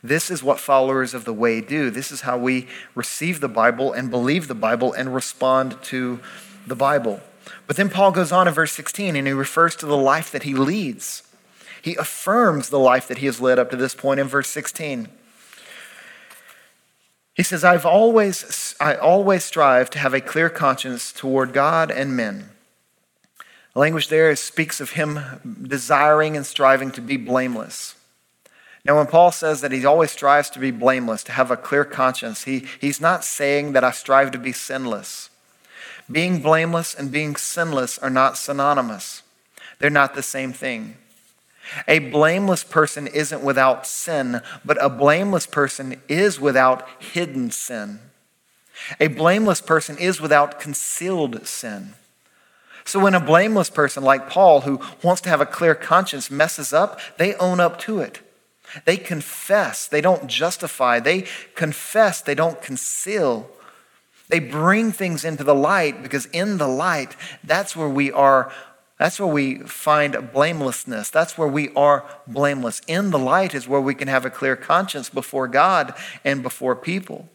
This 0.04 0.30
is 0.30 0.40
what 0.40 0.60
followers 0.60 1.14
of 1.14 1.24
the 1.24 1.32
way 1.32 1.60
do. 1.60 1.90
This 1.90 2.12
is 2.12 2.20
how 2.20 2.38
we 2.38 2.68
receive 2.94 3.40
the 3.40 3.48
Bible 3.48 3.92
and 3.92 4.08
believe 4.08 4.46
the 4.46 4.54
Bible 4.54 4.92
and 4.92 5.12
respond 5.12 5.82
to 5.84 6.20
the 6.64 6.76
Bible. 6.76 7.20
But 7.68 7.76
then 7.76 7.90
Paul 7.90 8.12
goes 8.12 8.32
on 8.32 8.48
in 8.48 8.54
verse 8.54 8.72
16 8.72 9.14
and 9.14 9.26
he 9.26 9.32
refers 9.32 9.76
to 9.76 9.86
the 9.86 9.96
life 9.96 10.32
that 10.32 10.42
he 10.42 10.54
leads. 10.54 11.22
he 11.80 11.94
affirms 11.94 12.70
the 12.70 12.78
life 12.78 13.06
that 13.06 13.18
he 13.18 13.26
has 13.26 13.40
led 13.40 13.58
up 13.58 13.70
to 13.70 13.76
this 13.76 13.94
point 13.94 14.18
in 14.18 14.26
verse 14.26 14.48
16. 14.48 15.08
He 17.34 17.42
says, 17.44 17.62
I've 17.62 17.86
always, 17.86 18.74
I 18.80 18.96
always 18.96 19.44
strive 19.44 19.90
to 19.90 19.98
have 20.00 20.12
a 20.12 20.20
clear 20.20 20.50
conscience 20.50 21.12
toward 21.12 21.52
God 21.52 21.90
and 21.90 22.16
men. 22.16 22.48
The 23.74 23.80
language 23.80 24.08
there 24.08 24.34
speaks 24.34 24.80
of 24.80 24.92
him 24.92 25.20
desiring 25.62 26.36
and 26.36 26.44
striving 26.44 26.90
to 26.92 27.00
be 27.00 27.16
blameless. 27.16 27.94
Now, 28.84 28.96
when 28.96 29.06
Paul 29.06 29.30
says 29.30 29.60
that 29.60 29.72
he 29.72 29.84
always 29.84 30.10
strives 30.10 30.50
to 30.50 30.58
be 30.58 30.70
blameless, 30.70 31.22
to 31.24 31.32
have 31.32 31.50
a 31.50 31.56
clear 31.56 31.84
conscience, 31.84 32.44
he, 32.44 32.66
he's 32.80 33.00
not 33.00 33.24
saying 33.24 33.72
that 33.72 33.84
I 33.84 33.92
strive 33.92 34.30
to 34.32 34.38
be 34.38 34.52
sinless. 34.52 35.30
Being 36.10 36.40
blameless 36.40 36.94
and 36.94 37.12
being 37.12 37.36
sinless 37.36 37.98
are 37.98 38.10
not 38.10 38.38
synonymous, 38.38 39.22
they're 39.78 39.90
not 39.90 40.14
the 40.14 40.22
same 40.22 40.52
thing. 40.52 40.96
A 41.86 41.98
blameless 41.98 42.64
person 42.64 43.06
isn't 43.06 43.42
without 43.42 43.86
sin, 43.86 44.40
but 44.64 44.82
a 44.82 44.88
blameless 44.88 45.46
person 45.46 46.00
is 46.08 46.40
without 46.40 46.88
hidden 46.98 47.50
sin. 47.50 48.00
A 49.00 49.08
blameless 49.08 49.60
person 49.60 49.98
is 49.98 50.20
without 50.20 50.60
concealed 50.60 51.46
sin. 51.46 51.94
So 52.84 53.00
when 53.00 53.14
a 53.14 53.20
blameless 53.20 53.68
person 53.68 54.02
like 54.02 54.30
Paul, 54.30 54.62
who 54.62 54.80
wants 55.02 55.20
to 55.22 55.28
have 55.28 55.42
a 55.42 55.46
clear 55.46 55.74
conscience, 55.74 56.30
messes 56.30 56.72
up, 56.72 56.98
they 57.18 57.34
own 57.34 57.60
up 57.60 57.78
to 57.80 58.00
it. 58.00 58.20
They 58.86 58.96
confess, 58.96 59.86
they 59.86 60.00
don't 60.00 60.26
justify, 60.26 61.00
they 61.00 61.26
confess, 61.54 62.22
they 62.22 62.34
don't 62.34 62.62
conceal. 62.62 63.50
They 64.28 64.40
bring 64.40 64.92
things 64.92 65.24
into 65.24 65.44
the 65.44 65.54
light 65.54 66.02
because 66.02 66.26
in 66.26 66.58
the 66.58 66.68
light, 66.68 67.16
that's 67.42 67.74
where 67.74 67.88
we 67.88 68.12
are, 68.12 68.52
that's 68.98 69.18
where 69.18 69.28
we 69.28 69.60
find 69.60 70.32
blamelessness. 70.32 71.10
That's 71.10 71.38
where 71.38 71.48
we 71.48 71.70
are 71.74 72.04
blameless. 72.26 72.82
In 72.86 73.10
the 73.10 73.18
light 73.18 73.54
is 73.54 73.66
where 73.66 73.80
we 73.80 73.94
can 73.94 74.08
have 74.08 74.24
a 74.24 74.30
clear 74.30 74.56
conscience 74.56 75.08
before 75.08 75.48
God 75.48 75.94
and 76.24 76.42
before 76.42 76.76
people 76.76 77.28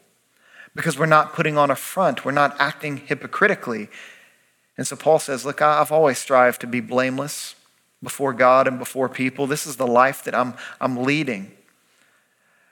because 0.75 0.97
we're 0.97 1.06
not 1.06 1.34
putting 1.34 1.58
on 1.58 1.69
a 1.69 1.75
front, 1.75 2.25
we're 2.25 2.32
not 2.32 2.56
acting 2.60 2.97
hypocritically. 2.97 3.89
And 4.77 4.88
so 4.88 4.95
Paul 4.95 5.19
says, 5.19 5.45
Look, 5.45 5.62
I've 5.62 5.91
always 5.91 6.17
strived 6.17 6.62
to 6.62 6.67
be 6.67 6.79
blameless 6.79 7.56
before 8.01 8.34
God 8.34 8.67
and 8.67 8.79
before 8.79 9.08
people. 9.08 9.47
This 9.47 9.65
is 9.65 9.77
the 9.77 9.88
life 9.88 10.23
that 10.23 10.36
I'm, 10.36 10.56
I'm 10.82 10.97
leading. 10.97 11.51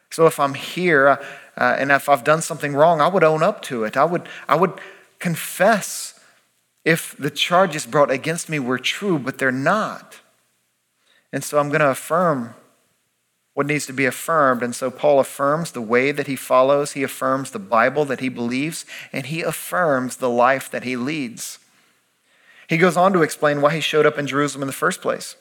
So 0.10 0.26
if 0.26 0.40
I'm 0.40 0.56
here 0.56 1.20
uh, 1.62 1.76
and 1.78 1.91
if 1.91 2.10
I've 2.10 2.24
done 2.24 2.41
something 2.41 2.74
wrong, 2.74 3.02
I 3.02 3.08
would 3.08 3.24
own 3.24 3.43
up 3.43 3.62
to 3.63 3.84
it. 3.84 3.95
I 3.95 4.04
would, 4.04 4.28
I 4.50 4.56
would 4.56 4.82
confess 5.19 6.19
if 6.84 7.15
the 7.19 7.30
charges 7.30 7.86
brought 7.86 8.10
against 8.10 8.50
me 8.50 8.58
were 8.58 8.80
true, 8.80 9.19
but 9.19 9.38
they're 9.38 9.52
not. 9.52 10.21
And 11.32 11.43
so 11.43 11.60
I'm 11.60 11.69
going 11.69 11.82
to 11.82 11.91
affirm 11.91 12.56
what 13.54 13.67
needs 13.67 13.86
to 13.86 13.93
be 13.93 14.06
affirmed. 14.06 14.63
And 14.63 14.74
so 14.74 14.89
Paul 14.89 15.19
affirms 15.19 15.71
the 15.71 15.84
way 15.84 16.12
that 16.12 16.26
he 16.26 16.36
follows, 16.36 16.93
he 16.93 17.04
affirms 17.04 17.52
the 17.52 17.60
Bible 17.60 18.06
that 18.06 18.21
he 18.21 18.30
believes, 18.30 18.84
and 19.13 19.28
he 19.28 19.43
affirms 19.43 20.15
the 20.15 20.32
life 20.32 20.67
that 20.71 20.84
he 20.84 20.95
leads. 20.95 21.60
He 22.67 22.78
goes 22.78 22.97
on 22.97 23.13
to 23.13 23.21
explain 23.21 23.62
why 23.62 23.76
he 23.76 23.82
showed 23.82 24.08
up 24.08 24.17
in 24.17 24.26
Jerusalem 24.26 24.63
in 24.63 24.67
the 24.67 24.74
first 24.74 25.00
place. 25.00 25.36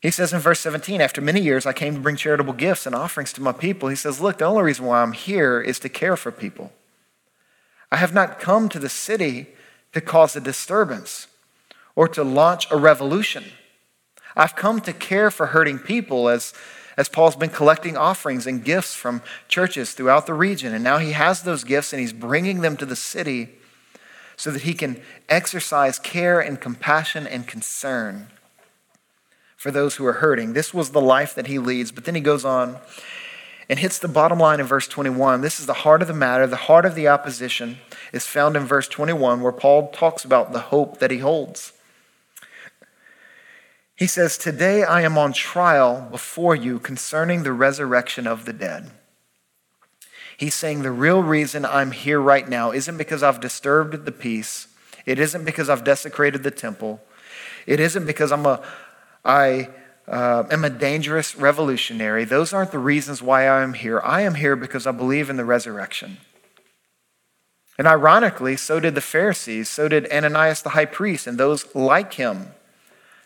He 0.00 0.10
says 0.12 0.32
in 0.32 0.38
verse 0.38 0.60
17, 0.60 1.00
after 1.00 1.20
many 1.20 1.40
years, 1.40 1.66
I 1.66 1.72
came 1.72 1.94
to 1.94 2.00
bring 2.00 2.16
charitable 2.16 2.52
gifts 2.52 2.86
and 2.86 2.94
offerings 2.94 3.32
to 3.32 3.42
my 3.42 3.52
people. 3.52 3.88
He 3.88 3.96
says, 3.96 4.20
Look, 4.20 4.38
the 4.38 4.44
only 4.44 4.62
reason 4.62 4.84
why 4.84 5.02
I'm 5.02 5.12
here 5.12 5.60
is 5.60 5.80
to 5.80 5.88
care 5.88 6.16
for 6.16 6.30
people. 6.30 6.72
I 7.90 7.96
have 7.96 8.14
not 8.14 8.38
come 8.38 8.68
to 8.68 8.78
the 8.78 8.88
city 8.88 9.48
to 9.92 10.00
cause 10.00 10.36
a 10.36 10.40
disturbance 10.40 11.26
or 11.96 12.06
to 12.08 12.22
launch 12.22 12.70
a 12.70 12.76
revolution. 12.76 13.44
I've 14.36 14.54
come 14.54 14.80
to 14.82 14.92
care 14.92 15.32
for 15.32 15.46
hurting 15.46 15.80
people 15.80 16.28
as, 16.28 16.54
as 16.96 17.08
Paul's 17.08 17.34
been 17.34 17.50
collecting 17.50 17.96
offerings 17.96 18.46
and 18.46 18.62
gifts 18.62 18.94
from 18.94 19.20
churches 19.48 19.94
throughout 19.94 20.26
the 20.26 20.34
region. 20.34 20.72
And 20.74 20.84
now 20.84 20.98
he 20.98 21.12
has 21.12 21.42
those 21.42 21.64
gifts 21.64 21.92
and 21.92 21.98
he's 21.98 22.12
bringing 22.12 22.60
them 22.60 22.76
to 22.76 22.86
the 22.86 22.94
city 22.94 23.48
so 24.36 24.52
that 24.52 24.62
he 24.62 24.74
can 24.74 25.02
exercise 25.28 25.98
care 25.98 26.38
and 26.38 26.60
compassion 26.60 27.26
and 27.26 27.48
concern 27.48 28.28
for 29.58 29.72
those 29.72 29.96
who 29.96 30.06
are 30.06 30.14
hurting. 30.14 30.52
This 30.52 30.72
was 30.72 30.90
the 30.90 31.00
life 31.00 31.34
that 31.34 31.48
he 31.48 31.58
leads. 31.58 31.90
But 31.90 32.04
then 32.04 32.14
he 32.14 32.20
goes 32.20 32.44
on 32.44 32.78
and 33.68 33.78
hits 33.78 33.98
the 33.98 34.08
bottom 34.08 34.38
line 34.38 34.60
in 34.60 34.66
verse 34.66 34.86
21. 34.86 35.40
This 35.40 35.60
is 35.60 35.66
the 35.66 35.74
heart 35.74 36.00
of 36.00 36.08
the 36.08 36.14
matter. 36.14 36.46
The 36.46 36.56
heart 36.56 36.86
of 36.86 36.94
the 36.94 37.08
opposition 37.08 37.78
is 38.12 38.24
found 38.24 38.56
in 38.56 38.64
verse 38.64 38.88
21, 38.88 39.42
where 39.42 39.52
Paul 39.52 39.90
talks 39.90 40.24
about 40.24 40.52
the 40.52 40.60
hope 40.60 41.00
that 41.00 41.10
he 41.10 41.18
holds. 41.18 41.72
He 43.96 44.06
says, 44.06 44.38
Today 44.38 44.84
I 44.84 45.02
am 45.02 45.18
on 45.18 45.32
trial 45.32 46.06
before 46.08 46.54
you 46.54 46.78
concerning 46.78 47.42
the 47.42 47.52
resurrection 47.52 48.28
of 48.28 48.44
the 48.44 48.52
dead. 48.52 48.92
He's 50.36 50.54
saying 50.54 50.82
the 50.82 50.92
real 50.92 51.20
reason 51.20 51.64
I'm 51.64 51.90
here 51.90 52.20
right 52.20 52.48
now 52.48 52.70
isn't 52.70 52.96
because 52.96 53.24
I've 53.24 53.40
disturbed 53.40 54.04
the 54.04 54.12
peace. 54.12 54.68
It 55.04 55.18
isn't 55.18 55.44
because 55.44 55.68
I've 55.68 55.82
desecrated 55.82 56.44
the 56.44 56.52
temple. 56.52 57.00
It 57.66 57.80
isn't 57.80 58.06
because 58.06 58.30
I'm 58.30 58.46
a, 58.46 58.62
I 59.24 59.68
uh, 60.06 60.44
am 60.50 60.64
a 60.64 60.70
dangerous 60.70 61.36
revolutionary. 61.36 62.24
Those 62.24 62.52
aren't 62.52 62.72
the 62.72 62.78
reasons 62.78 63.22
why 63.22 63.46
I 63.46 63.62
am 63.62 63.74
here. 63.74 64.00
I 64.02 64.22
am 64.22 64.36
here 64.36 64.56
because 64.56 64.86
I 64.86 64.92
believe 64.92 65.28
in 65.28 65.36
the 65.36 65.44
resurrection. 65.44 66.18
And 67.78 67.86
ironically, 67.86 68.56
so 68.56 68.80
did 68.80 68.94
the 68.94 69.00
Pharisees, 69.00 69.68
so 69.68 69.86
did 69.86 70.10
Ananias 70.10 70.62
the 70.62 70.70
high 70.70 70.84
priest, 70.84 71.26
and 71.26 71.38
those 71.38 71.74
like 71.74 72.14
him. 72.14 72.48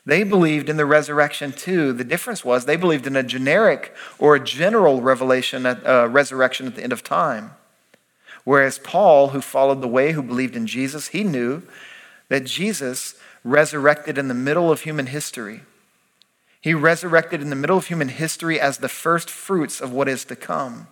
They 0.05 0.25
believed 0.25 0.69
in 0.69 0.77
the 0.77 0.85
resurrection 0.85 1.53
too. 1.53 1.93
The 1.93 2.05
difference 2.05 2.45
was 2.45 2.65
they 2.65 2.77
believed 2.77 3.07
in 3.07 3.17
a 3.17 3.23
generic 3.23 3.95
or 4.19 4.35
a 4.35 4.45
general 4.45 5.01
revelation 5.01 5.65
at, 5.65 5.87
uh, 5.87 6.09
resurrection 6.09 6.67
at 6.67 6.75
the 6.75 6.83
end 6.83 6.93
of 6.93 7.05
time. 7.05 7.53
Whereas 8.45 8.81
Paul, 8.81 9.29
who 9.29 9.41
followed 9.41 9.81
the 9.81 9.89
way, 9.89 10.13
who 10.13 10.23
believed 10.23 10.57
in 10.57 10.67
Jesus, 10.67 11.09
he 11.09 11.23
knew 11.23 11.63
that 12.29 12.45
Jesus 12.45 13.15
resurrected 13.45 14.19
in 14.19 14.29
the 14.29 14.35
middle 14.35 14.71
of 14.71 14.81
human 14.81 15.07
history. 15.07 15.63
He 16.63 16.75
resurrected 16.75 17.43
in 17.43 17.51
the 17.51 17.57
middle 17.57 17.77
of 17.77 17.89
human 17.89 18.09
history 18.09 18.59
as 18.59 18.79
the 18.79 18.89
first 18.89 19.29
fruits 19.29 19.81
of 19.81 19.93
what 19.93 20.09
is 20.09 20.25
to 20.27 20.37
come. 20.37 20.87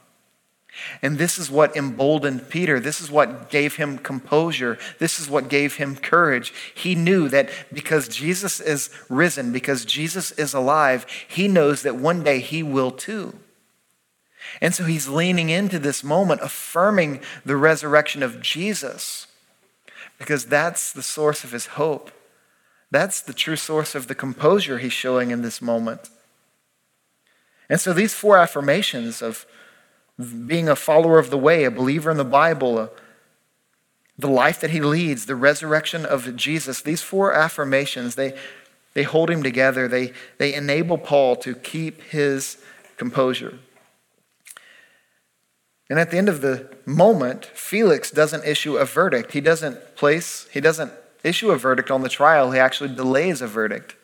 And 1.01 1.17
this 1.17 1.39
is 1.39 1.51
what 1.51 1.77
emboldened 1.77 2.49
Peter. 2.49 2.81
This 2.81 3.01
is 3.01 3.11
what 3.11 3.51
gave 3.51 3.77
him 3.77 3.97
composure. 3.99 4.79
This 4.99 5.21
is 5.21 5.31
what 5.31 5.49
gave 5.49 5.77
him 5.77 5.97
courage. 5.97 6.53
He 6.75 6.95
knew 6.95 7.29
that 7.29 7.51
because 7.73 8.09
Jesus 8.09 8.61
is 8.61 8.91
risen, 9.09 9.53
because 9.53 9.85
Jesus 9.85 10.33
is 10.33 10.55
alive, 10.55 11.07
he 11.29 11.47
knows 11.47 11.83
that 11.83 11.97
one 11.97 12.25
day 12.25 12.41
he 12.41 12.63
will 12.63 12.91
too. 12.91 13.35
And 14.61 14.75
so 14.75 14.85
he's 14.85 15.09
leaning 15.09 15.51
into 15.51 15.79
this 15.79 16.03
moment, 16.03 16.41
affirming 16.43 17.21
the 17.45 17.57
resurrection 17.57 18.23
of 18.25 18.41
Jesus, 18.41 19.29
because 20.19 20.47
that's 20.47 20.93
the 20.93 21.03
source 21.03 21.45
of 21.45 21.53
his 21.53 21.67
hope. 21.67 22.11
That's 22.91 23.21
the 23.21 23.33
true 23.33 23.57
source 23.57 23.95
of 23.95 24.09
the 24.09 24.15
composure 24.15 24.79
he's 24.79 24.93
showing 24.93 25.31
in 25.31 25.43
this 25.43 25.63
moment. 25.63 26.11
And 27.69 27.81
so 27.81 27.93
these 27.93 28.15
four 28.15 28.37
affirmations 28.37 29.23
of 29.23 29.47
being 30.47 30.69
a 30.69 30.77
follower 30.77 31.19
of 31.19 31.31
the 31.31 31.39
way, 31.39 31.65
a 31.65 31.71
believer 31.71 32.11
in 32.11 32.17
the 32.17 32.25
Bible, 32.25 32.91
the 34.19 34.29
life 34.29 34.61
that 34.61 34.71
he 34.71 34.81
leads, 34.81 35.27
the 35.27 35.37
resurrection 35.37 36.05
of 36.05 36.37
Jesus, 36.37 36.83
these 36.83 37.01
four 37.01 37.33
affirmations, 37.33 38.17
they, 38.17 38.37
they 38.95 39.05
hold 39.05 39.31
him 39.31 39.43
together. 39.43 39.89
They, 39.89 40.13
they 40.39 40.53
enable 40.53 40.99
Paul 40.99 41.37
to 41.37 41.55
keep 41.55 42.03
his 42.03 42.59
composure. 42.97 43.59
And 45.89 45.99
at 45.99 46.11
the 46.11 46.19
end 46.19 46.29
of 46.29 46.41
the 46.41 46.77
moment, 46.85 47.47
Felix 47.47 48.11
doesn't 48.11 48.45
issue 48.45 48.77
a 48.77 48.85
verdict. 48.85 49.33
He 49.33 49.41
doesn't 49.41 49.97
place, 49.97 50.49
he 50.53 50.61
doesn't 50.61 50.93
issue 51.23 51.51
a 51.51 51.59
verdict 51.59 51.91
on 51.91 52.03
the 52.03 52.09
trial. 52.09 52.51
He 52.51 52.59
actually 52.59 52.95
delays 52.95 53.43
a 53.43 53.47
verdict. 53.47 53.97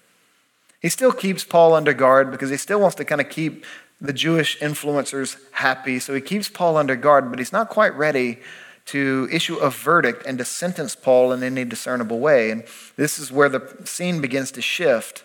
He 0.80 0.88
still 0.88 1.12
keeps 1.12 1.44
Paul 1.44 1.74
under 1.74 1.92
guard 1.92 2.30
because 2.30 2.50
he 2.50 2.56
still 2.56 2.80
wants 2.80 2.96
to 2.96 3.04
kind 3.04 3.20
of 3.20 3.28
keep 3.28 3.64
the 4.00 4.12
Jewish 4.12 4.58
influencers 4.60 5.36
happy. 5.52 5.98
So 5.98 6.14
he 6.14 6.20
keeps 6.20 6.48
Paul 6.48 6.76
under 6.76 6.96
guard, 6.96 7.30
but 7.30 7.38
he's 7.38 7.52
not 7.52 7.70
quite 7.70 7.94
ready 7.94 8.38
to 8.86 9.28
issue 9.32 9.56
a 9.56 9.70
verdict 9.70 10.24
and 10.26 10.38
to 10.38 10.44
sentence 10.44 10.94
Paul 10.94 11.32
in 11.32 11.42
any 11.42 11.64
discernible 11.64 12.20
way. 12.20 12.50
And 12.50 12.64
this 12.96 13.18
is 13.18 13.32
where 13.32 13.48
the 13.48 13.76
scene 13.84 14.20
begins 14.20 14.52
to 14.52 14.62
shift. 14.62 15.24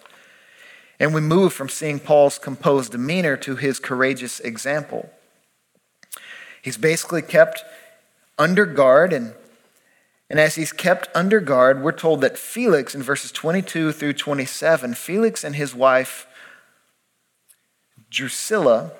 And 1.00 1.14
we 1.14 1.22
move 1.22 1.54
from 1.54 1.70
seeing 1.70 2.00
Paul's 2.00 2.40
composed 2.40 2.92
demeanor 2.92 3.38
to 3.38 3.56
his 3.56 3.80
courageous 3.80 4.40
example. 4.40 5.10
He's 6.62 6.78
basically 6.78 7.22
kept 7.22 7.64
under 8.38 8.66
guard, 8.66 9.14
and, 9.14 9.34
and 10.32 10.40
as 10.40 10.56
he's 10.56 10.72
kept 10.72 11.10
under 11.14 11.42
guard, 11.42 11.84
we're 11.84 11.92
told 11.92 12.22
that 12.22 12.38
Felix, 12.38 12.96
in 12.96 13.04
verses 13.04 13.34
22 13.34 13.92
through 13.92 14.14
27, 14.14 14.94
Felix 14.94 15.44
and 15.44 15.58
his 15.58 15.76
wife 15.76 16.26
Drusilla, 18.10 18.94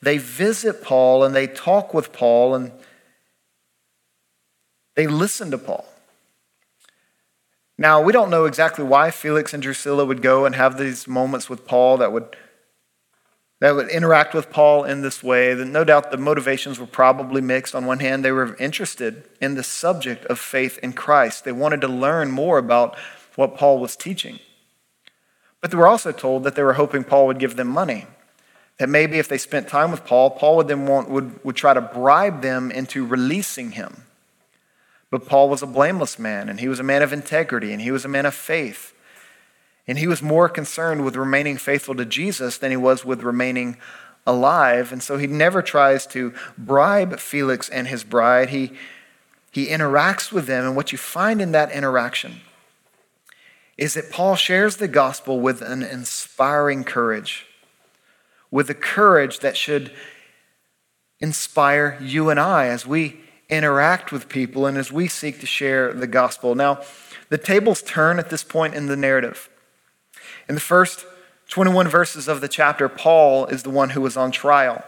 they 0.00 0.16
visit 0.16 0.82
Paul 0.82 1.24
and 1.24 1.34
they 1.34 1.46
talk 1.46 1.92
with 1.92 2.14
Paul 2.14 2.54
and 2.54 2.72
they 4.96 5.06
listen 5.06 5.50
to 5.50 5.58
Paul. 5.58 5.84
Now, 7.76 8.00
we 8.00 8.14
don't 8.14 8.30
know 8.30 8.46
exactly 8.46 8.82
why 8.82 9.10
Felix 9.10 9.52
and 9.52 9.62
Drusilla 9.62 10.06
would 10.06 10.22
go 10.22 10.46
and 10.46 10.54
have 10.54 10.78
these 10.78 11.06
moments 11.06 11.50
with 11.50 11.66
Paul 11.66 11.98
that 11.98 12.12
would 12.12 12.34
that 13.62 13.76
would 13.76 13.90
interact 13.90 14.34
with 14.34 14.50
Paul 14.50 14.82
in 14.82 15.02
this 15.02 15.22
way. 15.22 15.54
No 15.54 15.84
doubt 15.84 16.10
the 16.10 16.16
motivations 16.16 16.80
were 16.80 16.86
probably 16.86 17.40
mixed. 17.40 17.76
On 17.76 17.86
one 17.86 18.00
hand, 18.00 18.24
they 18.24 18.32
were 18.32 18.56
interested 18.56 19.22
in 19.40 19.54
the 19.54 19.62
subject 19.62 20.24
of 20.24 20.40
faith 20.40 20.80
in 20.82 20.92
Christ. 20.94 21.44
They 21.44 21.52
wanted 21.52 21.80
to 21.82 21.86
learn 21.86 22.32
more 22.32 22.58
about 22.58 22.98
what 23.36 23.56
Paul 23.56 23.78
was 23.78 23.94
teaching. 23.94 24.40
But 25.60 25.70
they 25.70 25.76
were 25.76 25.86
also 25.86 26.10
told 26.10 26.42
that 26.42 26.56
they 26.56 26.64
were 26.64 26.72
hoping 26.72 27.04
Paul 27.04 27.28
would 27.28 27.38
give 27.38 27.54
them 27.54 27.68
money. 27.68 28.06
That 28.78 28.88
maybe 28.88 29.20
if 29.20 29.28
they 29.28 29.38
spent 29.38 29.68
time 29.68 29.92
with 29.92 30.04
Paul, 30.04 30.30
Paul 30.30 30.56
would 30.56 30.66
then 30.66 30.88
want, 30.88 31.08
would, 31.08 31.44
would 31.44 31.54
try 31.54 31.72
to 31.72 31.80
bribe 31.80 32.42
them 32.42 32.72
into 32.72 33.06
releasing 33.06 33.70
him. 33.70 34.06
But 35.08 35.24
Paul 35.24 35.48
was 35.48 35.62
a 35.62 35.68
blameless 35.68 36.18
man, 36.18 36.48
and 36.48 36.58
he 36.58 36.66
was 36.66 36.80
a 36.80 36.82
man 36.82 37.02
of 37.02 37.12
integrity, 37.12 37.72
and 37.72 37.80
he 37.80 37.92
was 37.92 38.04
a 38.04 38.08
man 38.08 38.26
of 38.26 38.34
faith. 38.34 38.92
And 39.86 39.98
he 39.98 40.06
was 40.06 40.22
more 40.22 40.48
concerned 40.48 41.04
with 41.04 41.16
remaining 41.16 41.56
faithful 41.56 41.94
to 41.96 42.04
Jesus 42.04 42.58
than 42.58 42.70
he 42.70 42.76
was 42.76 43.04
with 43.04 43.22
remaining 43.22 43.78
alive. 44.26 44.92
And 44.92 45.02
so 45.02 45.18
he 45.18 45.26
never 45.26 45.62
tries 45.62 46.06
to 46.08 46.32
bribe 46.56 47.18
Felix 47.18 47.68
and 47.68 47.88
his 47.88 48.04
bride. 48.04 48.50
He, 48.50 48.72
he 49.50 49.66
interacts 49.66 50.30
with 50.30 50.46
them. 50.46 50.64
And 50.64 50.76
what 50.76 50.92
you 50.92 50.98
find 50.98 51.40
in 51.40 51.52
that 51.52 51.72
interaction 51.72 52.40
is 53.76 53.94
that 53.94 54.10
Paul 54.10 54.36
shares 54.36 54.76
the 54.76 54.88
gospel 54.88 55.40
with 55.40 55.62
an 55.62 55.82
inspiring 55.82 56.84
courage, 56.84 57.46
with 58.50 58.70
a 58.70 58.74
courage 58.74 59.40
that 59.40 59.56
should 59.56 59.90
inspire 61.18 61.98
you 62.00 62.30
and 62.30 62.38
I 62.38 62.66
as 62.66 62.86
we 62.86 63.20
interact 63.48 64.12
with 64.12 64.28
people 64.28 64.66
and 64.66 64.78
as 64.78 64.92
we 64.92 65.08
seek 65.08 65.40
to 65.40 65.46
share 65.46 65.92
the 65.92 66.06
gospel. 66.06 66.54
Now, 66.54 66.82
the 67.28 67.38
tables 67.38 67.82
turn 67.82 68.18
at 68.18 68.30
this 68.30 68.44
point 68.44 68.74
in 68.74 68.86
the 68.86 68.96
narrative. 68.96 69.48
In 70.48 70.54
the 70.54 70.60
first 70.60 71.06
21 71.48 71.88
verses 71.88 72.28
of 72.28 72.40
the 72.40 72.48
chapter, 72.48 72.88
Paul 72.88 73.46
is 73.46 73.62
the 73.62 73.70
one 73.70 73.90
who 73.90 74.00
was 74.00 74.16
on 74.16 74.30
trial. 74.30 74.84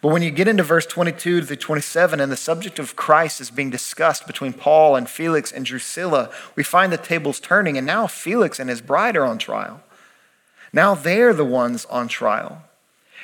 But 0.00 0.08
when 0.08 0.22
you 0.22 0.30
get 0.30 0.48
into 0.48 0.62
verse 0.62 0.86
22 0.86 1.42
to 1.42 1.56
27 1.56 2.20
and 2.20 2.30
the 2.30 2.36
subject 2.36 2.78
of 2.78 2.96
Christ 2.96 3.40
is 3.40 3.50
being 3.50 3.70
discussed 3.70 4.26
between 4.26 4.52
Paul 4.52 4.96
and 4.96 5.08
Felix 5.08 5.50
and 5.50 5.64
Drusilla, 5.64 6.30
we 6.54 6.62
find 6.62 6.92
the 6.92 6.96
tables 6.96 7.40
turning, 7.40 7.76
and 7.76 7.86
now 7.86 8.06
Felix 8.06 8.58
and 8.60 8.70
his 8.70 8.80
bride 8.80 9.16
are 9.16 9.24
on 9.24 9.38
trial. 9.38 9.82
Now 10.72 10.94
they're 10.94 11.34
the 11.34 11.44
ones 11.44 11.84
on 11.86 12.08
trial, 12.08 12.62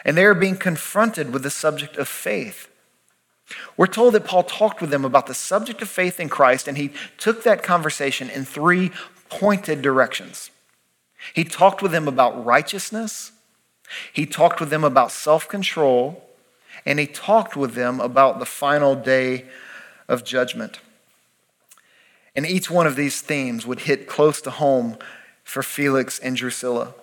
and 0.04 0.16
they're 0.16 0.34
being 0.34 0.56
confronted 0.56 1.32
with 1.32 1.42
the 1.42 1.50
subject 1.50 1.96
of 1.96 2.08
faith. 2.08 2.68
We're 3.76 3.86
told 3.86 4.14
that 4.14 4.26
Paul 4.26 4.42
talked 4.42 4.80
with 4.80 4.90
them 4.90 5.04
about 5.04 5.26
the 5.26 5.34
subject 5.34 5.80
of 5.80 5.88
faith 5.88 6.20
in 6.20 6.28
Christ, 6.28 6.68
and 6.68 6.76
he 6.76 6.92
took 7.16 7.44
that 7.44 7.62
conversation 7.62 8.28
in 8.28 8.44
three 8.44 8.90
pointed 9.30 9.80
directions. 9.80 10.50
He 11.34 11.44
talked 11.44 11.82
with 11.82 11.92
them 11.92 12.08
about 12.08 12.44
righteousness, 12.44 13.32
he 14.12 14.26
talked 14.26 14.60
with 14.60 14.70
them 14.70 14.84
about 14.84 15.10
self 15.10 15.48
control, 15.48 16.24
and 16.84 16.98
he 16.98 17.06
talked 17.06 17.56
with 17.56 17.74
them 17.74 18.00
about 18.00 18.38
the 18.38 18.46
final 18.46 18.94
day 18.94 19.46
of 20.08 20.24
judgment. 20.24 20.80
And 22.36 22.46
each 22.46 22.70
one 22.70 22.86
of 22.86 22.96
these 22.96 23.20
themes 23.20 23.66
would 23.66 23.80
hit 23.80 24.06
close 24.06 24.40
to 24.42 24.50
home 24.50 24.96
for 25.42 25.62
Felix 25.62 26.18
and 26.18 26.36
Drusilla. 26.36 26.94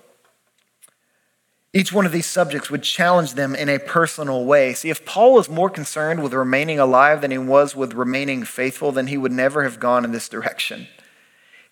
Each 1.74 1.92
one 1.92 2.06
of 2.06 2.14
these 2.14 2.26
subjects 2.26 2.70
would 2.70 2.84
challenge 2.84 3.34
them 3.34 3.54
in 3.54 3.68
a 3.68 3.80
personal 3.80 4.46
way. 4.46 4.74
See, 4.74 4.90
if 4.90 5.04
Paul 5.04 5.34
was 5.34 5.50
more 5.50 5.70
concerned 5.70 6.24
with 6.24 6.34
remaining 6.34 6.80
alive 6.80 7.20
than 7.20 7.32
he 7.32 7.38
was 7.38 7.76
with 7.76 7.94
remaining 7.94 8.46
faithful, 8.46 8.94
then 8.94 9.08
he 9.08 9.18
would 9.18 9.34
never 9.34 9.64
have 9.64 9.78
gone 9.78 10.06
in 10.06 10.14
this 10.14 10.30
direction 10.30 10.88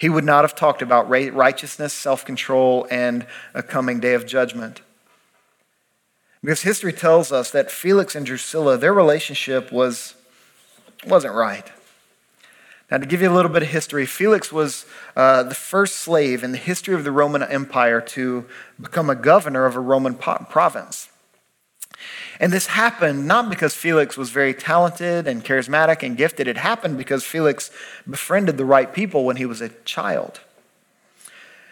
he 0.04 0.10
would 0.10 0.26
not 0.26 0.44
have 0.44 0.54
talked 0.54 0.82
about 0.82 1.10
righteousness, 1.10 1.94
self 1.94 2.26
control, 2.26 2.86
and 2.92 3.26
a 3.54 3.64
coming 3.64 4.02
day 4.02 4.16
of 4.16 4.26
judgment. 4.26 4.82
Because 6.42 6.64
history 6.64 6.92
tells 6.92 7.32
us 7.32 7.52
that 7.52 7.72
Felix 7.72 8.14
and 8.14 8.26
Drusilla, 8.26 8.76
their 8.76 8.94
relationship 8.94 9.72
was, 9.72 10.16
wasn't 11.08 11.34
right. 11.34 11.72
Now, 12.92 12.98
to 12.98 13.06
give 13.06 13.22
you 13.22 13.30
a 13.30 13.34
little 13.34 13.50
bit 13.50 13.64
of 13.64 13.70
history, 13.70 14.06
Felix 14.06 14.52
was 14.52 14.86
uh, 15.16 15.44
the 15.44 15.56
first 15.56 16.00
slave 16.00 16.44
in 16.44 16.52
the 16.52 16.58
history 16.58 16.96
of 16.96 17.06
the 17.06 17.12
Roman 17.14 17.42
Empire 17.42 18.02
to 18.02 18.44
become 18.82 19.10
a 19.10 19.16
governor 19.16 19.66
of 19.66 19.78
a 19.78 19.80
Roman 19.80 20.16
province. 20.16 21.08
And 22.40 22.52
this 22.52 22.68
happened 22.68 23.28
not 23.28 23.50
because 23.50 23.76
Felix 23.76 24.18
was 24.18 24.30
very 24.30 24.54
talented 24.54 25.28
and 25.28 25.44
charismatic 25.44 26.04
and 26.04 26.18
gifted. 26.18 26.48
It 26.48 26.58
happened 26.58 26.98
because 26.98 27.24
Felix 27.24 27.72
befriended 28.10 28.58
the 28.58 28.66
right 28.66 28.94
people 28.94 29.26
when 29.26 29.38
he 29.38 29.46
was 29.46 29.62
a 29.62 29.70
child. 29.86 30.40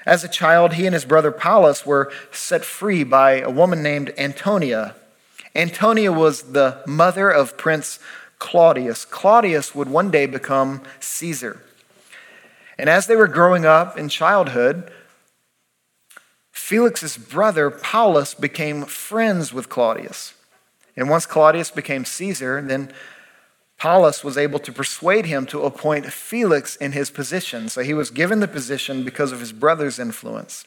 As 0.05 0.23
a 0.23 0.29
child, 0.29 0.73
he 0.73 0.85
and 0.85 0.93
his 0.93 1.05
brother 1.05 1.31
Paulus 1.31 1.85
were 1.85 2.11
set 2.31 2.65
free 2.65 3.03
by 3.03 3.39
a 3.39 3.49
woman 3.49 3.83
named 3.83 4.13
Antonia. 4.17 4.95
Antonia 5.55 6.11
was 6.11 6.53
the 6.53 6.81
mother 6.87 7.29
of 7.29 7.57
Prince 7.57 7.99
Claudius. 8.39 9.05
Claudius 9.05 9.75
would 9.75 9.89
one 9.89 10.09
day 10.09 10.25
become 10.25 10.81
Caesar. 10.99 11.61
And 12.79 12.89
as 12.89 13.05
they 13.05 13.15
were 13.15 13.27
growing 13.27 13.65
up 13.65 13.97
in 13.97 14.09
childhood, 14.09 14.91
Felix's 16.71 17.17
brother 17.17 17.69
Paulus 17.69 18.33
became 18.33 18.85
friends 18.85 19.51
with 19.51 19.67
Claudius. 19.67 20.35
And 20.95 21.09
once 21.09 21.25
Claudius 21.25 21.69
became 21.69 22.05
Caesar, 22.05 22.61
then 22.61 22.93
Paulus 23.77 24.23
was 24.23 24.37
able 24.37 24.57
to 24.59 24.71
persuade 24.71 25.25
him 25.25 25.45
to 25.47 25.63
appoint 25.63 26.13
Felix 26.13 26.77
in 26.77 26.93
his 26.93 27.11
position. 27.11 27.67
So 27.67 27.81
he 27.81 27.93
was 27.93 28.09
given 28.09 28.39
the 28.39 28.47
position 28.47 29.03
because 29.03 29.33
of 29.33 29.41
his 29.41 29.51
brother's 29.51 29.99
influence. 29.99 30.65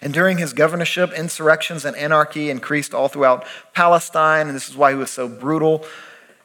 And 0.00 0.14
during 0.14 0.38
his 0.38 0.52
governorship, 0.52 1.12
insurrections 1.14 1.84
and 1.84 1.96
anarchy 1.96 2.48
increased 2.48 2.94
all 2.94 3.08
throughout 3.08 3.44
Palestine, 3.74 4.46
and 4.46 4.54
this 4.54 4.68
is 4.68 4.76
why 4.76 4.92
he 4.92 4.96
was 4.96 5.10
so 5.10 5.26
brutal 5.26 5.84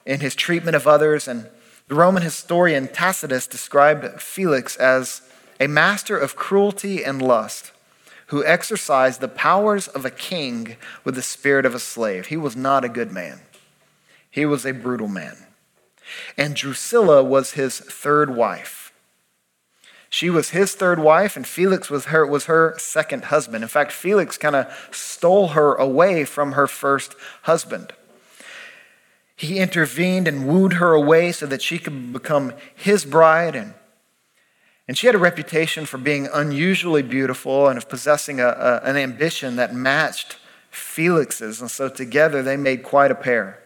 in 0.04 0.19
his 0.19 0.34
treatment 0.34 0.75
of 0.75 0.88
others. 0.88 1.27
And 1.27 1.47
the 1.89 1.93
Roman 1.93 2.23
historian 2.23 2.88
Tacitus 2.88 3.45
described 3.45 4.19
Felix 4.19 4.75
as 4.77 5.21
a 5.60 5.67
master 5.67 6.17
of 6.17 6.36
cruelty 6.36 7.06
and 7.06 7.21
lust 7.21 7.71
who 8.31 8.45
exercised 8.45 9.19
the 9.19 9.27
powers 9.27 9.89
of 9.89 10.05
a 10.05 10.09
king 10.09 10.77
with 11.03 11.15
the 11.15 11.21
spirit 11.21 11.65
of 11.65 11.75
a 11.75 11.79
slave. 11.79 12.27
He 12.27 12.37
was 12.37 12.55
not 12.55 12.85
a 12.85 12.89
good 12.89 13.11
man, 13.11 13.41
he 14.29 14.45
was 14.45 14.65
a 14.65 14.71
brutal 14.71 15.09
man. 15.09 15.35
And 16.37 16.55
Drusilla 16.55 17.23
was 17.23 17.51
his 17.51 17.79
third 17.79 18.33
wife. 18.33 18.93
She 20.09 20.29
was 20.29 20.49
his 20.49 20.75
third 20.75 20.99
wife, 20.99 21.35
and 21.35 21.45
Felix 21.45 21.89
was 21.89 22.05
her, 22.05 22.25
was 22.25 22.45
her 22.45 22.75
second 22.77 23.25
husband. 23.25 23.63
In 23.63 23.69
fact, 23.69 23.91
Felix 23.91 24.37
kind 24.37 24.55
of 24.55 24.89
stole 24.91 25.49
her 25.49 25.75
away 25.75 26.25
from 26.25 26.53
her 26.53 26.67
first 26.67 27.15
husband. 27.43 27.93
He 29.35 29.59
intervened 29.59 30.27
and 30.27 30.47
wooed 30.47 30.73
her 30.73 30.93
away 30.93 31.33
so 31.33 31.45
that 31.47 31.61
she 31.61 31.79
could 31.79 32.13
become 32.13 32.53
his 32.75 33.03
bride 33.05 33.55
and 33.55 33.73
and 34.91 34.97
she 34.97 35.08
had 35.08 35.15
a 35.15 35.19
reputation 35.19 35.86
for 35.86 35.97
being 35.97 36.27
unusually 36.34 37.01
beautiful 37.01 37.69
and 37.69 37.77
of 37.77 37.88
possessing 37.88 38.41
a, 38.41 38.47
a, 38.47 38.82
an 38.84 38.97
ambition 38.97 39.56
that 39.56 39.73
matched 39.73 40.36
Felix's. 40.69 41.62
And 41.62 41.71
so 41.71 41.88
together 41.88 42.43
they 42.43 42.58
made 42.58 42.84
quite 42.84 43.10
a 43.10 43.15
pair. 43.15 43.63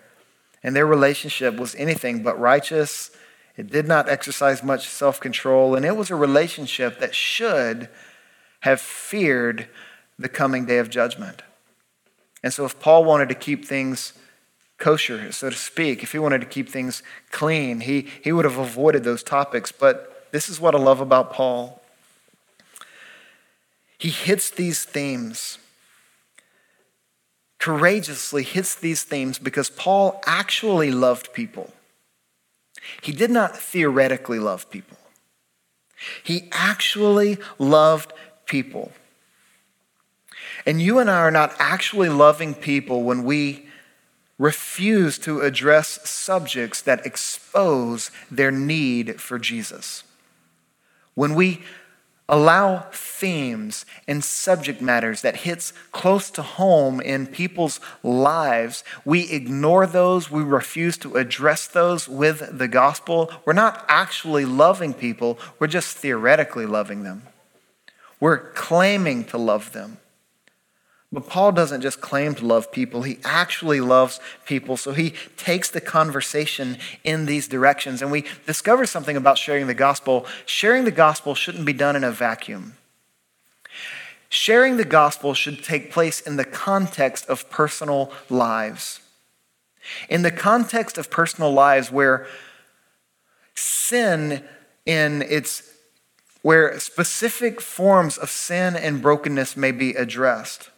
And 0.61 0.75
their 0.75 0.85
relationship 0.85 1.55
was 1.55 1.73
anything 1.77 2.21
but 2.21 2.39
righteous. 2.39 3.09
It 3.57 3.71
did 3.71 3.87
not 3.87 4.07
exercise 4.07 4.61
much 4.61 4.87
self 4.87 5.19
control. 5.19 5.73
And 5.73 5.83
it 5.83 5.97
was 5.97 6.11
a 6.11 6.15
relationship 6.15 6.99
that 6.99 7.15
should 7.15 7.89
have 8.59 8.79
feared 8.79 9.67
the 10.19 10.29
coming 10.29 10.67
day 10.67 10.77
of 10.77 10.91
judgment. 10.91 11.41
And 12.43 12.53
so, 12.53 12.65
if 12.65 12.79
Paul 12.79 13.03
wanted 13.03 13.29
to 13.29 13.35
keep 13.35 13.65
things 13.65 14.13
kosher, 14.77 15.31
so 15.31 15.49
to 15.49 15.55
speak, 15.55 16.03
if 16.03 16.11
he 16.11 16.19
wanted 16.19 16.41
to 16.41 16.47
keep 16.47 16.69
things 16.69 17.01
clean, 17.31 17.79
he, 17.79 18.09
he 18.23 18.31
would 18.31 18.45
have 18.45 18.59
avoided 18.59 19.03
those 19.03 19.23
topics. 19.23 19.71
But 19.71 20.14
this 20.31 20.49
is 20.49 20.59
what 20.59 20.75
I 20.75 20.79
love 20.79 21.01
about 21.01 21.31
Paul. 21.31 21.81
He 23.97 24.09
hits 24.09 24.49
these 24.49 24.83
themes, 24.83 25.57
courageously 27.59 28.43
hits 28.43 28.75
these 28.75 29.03
themes 29.03 29.39
because 29.39 29.69
Paul 29.69 30.21
actually 30.25 30.91
loved 30.91 31.33
people. 31.33 31.73
He 33.01 33.11
did 33.11 33.31
not 33.31 33.57
theoretically 33.57 34.39
love 34.39 34.69
people, 34.69 34.97
he 36.23 36.49
actually 36.51 37.37
loved 37.57 38.13
people. 38.45 38.91
And 40.67 40.81
you 40.81 40.99
and 40.99 41.09
I 41.09 41.19
are 41.19 41.31
not 41.31 41.53
actually 41.59 42.09
loving 42.09 42.53
people 42.55 43.03
when 43.03 43.23
we 43.23 43.67
refuse 44.37 45.17
to 45.19 45.41
address 45.41 46.09
subjects 46.09 46.81
that 46.81 47.05
expose 47.05 48.09
their 48.31 48.51
need 48.51 49.21
for 49.21 49.37
Jesus 49.37 50.03
when 51.15 51.33
we 51.33 51.61
allow 52.27 52.79
themes 52.91 53.85
and 54.07 54.23
subject 54.23 54.81
matters 54.81 55.21
that 55.21 55.37
hits 55.37 55.73
close 55.91 56.31
to 56.31 56.41
home 56.41 56.99
in 56.99 57.27
people's 57.27 57.79
lives 58.01 58.83
we 59.05 59.31
ignore 59.31 59.85
those 59.85 60.31
we 60.31 60.41
refuse 60.41 60.97
to 60.97 61.17
address 61.17 61.67
those 61.67 62.09
with 62.09 62.57
the 62.57 62.67
gospel. 62.67 63.31
We're 63.45 63.53
not 63.53 63.85
actually 63.87 64.45
loving 64.45 64.93
people 64.93 65.37
we're 65.59 65.67
just 65.67 65.97
theoretically 65.97 66.65
loving 66.65 67.03
them. 67.03 67.23
We're 68.19 68.51
claiming 68.53 69.25
to 69.25 69.37
love 69.37 69.71
them 69.73 69.97
but 71.15 71.29
Paul 71.29 71.53
doesn't 71.53 71.79
just 71.79 72.01
claim 72.01 72.35
to 72.35 72.45
love 72.45 72.73
people, 72.73 73.03
he 73.03 73.19
actually 73.23 73.79
loves 73.79 74.19
people. 74.45 74.75
So 74.75 74.91
he 74.91 75.13
takes 75.37 75.69
the 75.69 75.79
conversation 75.79 76.77
in 77.05 77.25
these 77.25 77.47
directions. 77.47 78.01
And 78.01 78.11
we 78.11 78.25
discover 78.45 78.85
something 78.85 79.15
about 79.15 79.37
sharing 79.37 79.67
the 79.67 79.73
gospel. 79.73 80.25
Sharing 80.45 80.83
the 80.83 80.91
gospel 80.91 81.33
shouldn't 81.33 81.65
be 81.65 81.71
done 81.71 81.95
in 81.95 82.03
a 82.03 82.11
vacuum. 82.11 82.73
Sharing 84.27 84.75
the 84.75 84.83
gospel 84.83 85.33
should 85.33 85.63
take 85.63 85.89
place 85.89 86.19
in 86.19 86.35
the 86.35 86.43
context 86.43 87.29
of 87.29 87.49
personal 87.49 88.11
lives. 88.29 88.99
In 90.09 90.21
the 90.21 90.31
context 90.31 90.97
of 90.97 91.09
personal 91.09 91.53
lives 91.53 91.93
where 91.93 92.27
sin 93.53 94.43
in 94.85 95.21
its 95.21 95.71
where 96.41 96.77
specific 96.77 97.61
forms 97.61 98.17
of 98.17 98.29
sin 98.29 98.75
and 98.75 99.01
brokenness 99.01 99.55
may 99.55 99.71
be 99.71 99.91
addressed 99.91 100.71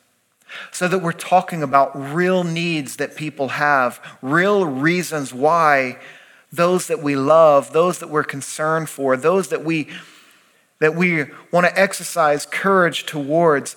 so 0.72 0.88
that 0.88 1.00
we're 1.00 1.12
talking 1.12 1.64
about 1.64 1.92
real 2.14 2.44
needs 2.44 2.98
that 2.98 3.16
people 3.16 3.50
have, 3.50 4.00
real 4.22 4.66
reasons 4.66 5.34
why 5.34 5.98
those 6.52 6.88
that 6.88 7.02
we 7.02 7.16
love, 7.16 7.74
those 7.74 8.00
that 8.00 8.10
we're 8.10 8.24
concerned 8.24 8.90
for, 8.90 9.18
those 9.18 9.50
that 9.50 9.64
we 9.64 9.88
that 10.80 10.96
we 10.96 11.26
want 11.52 11.66
to 11.66 11.80
exercise 11.80 12.46
courage 12.46 13.06
towards. 13.06 13.76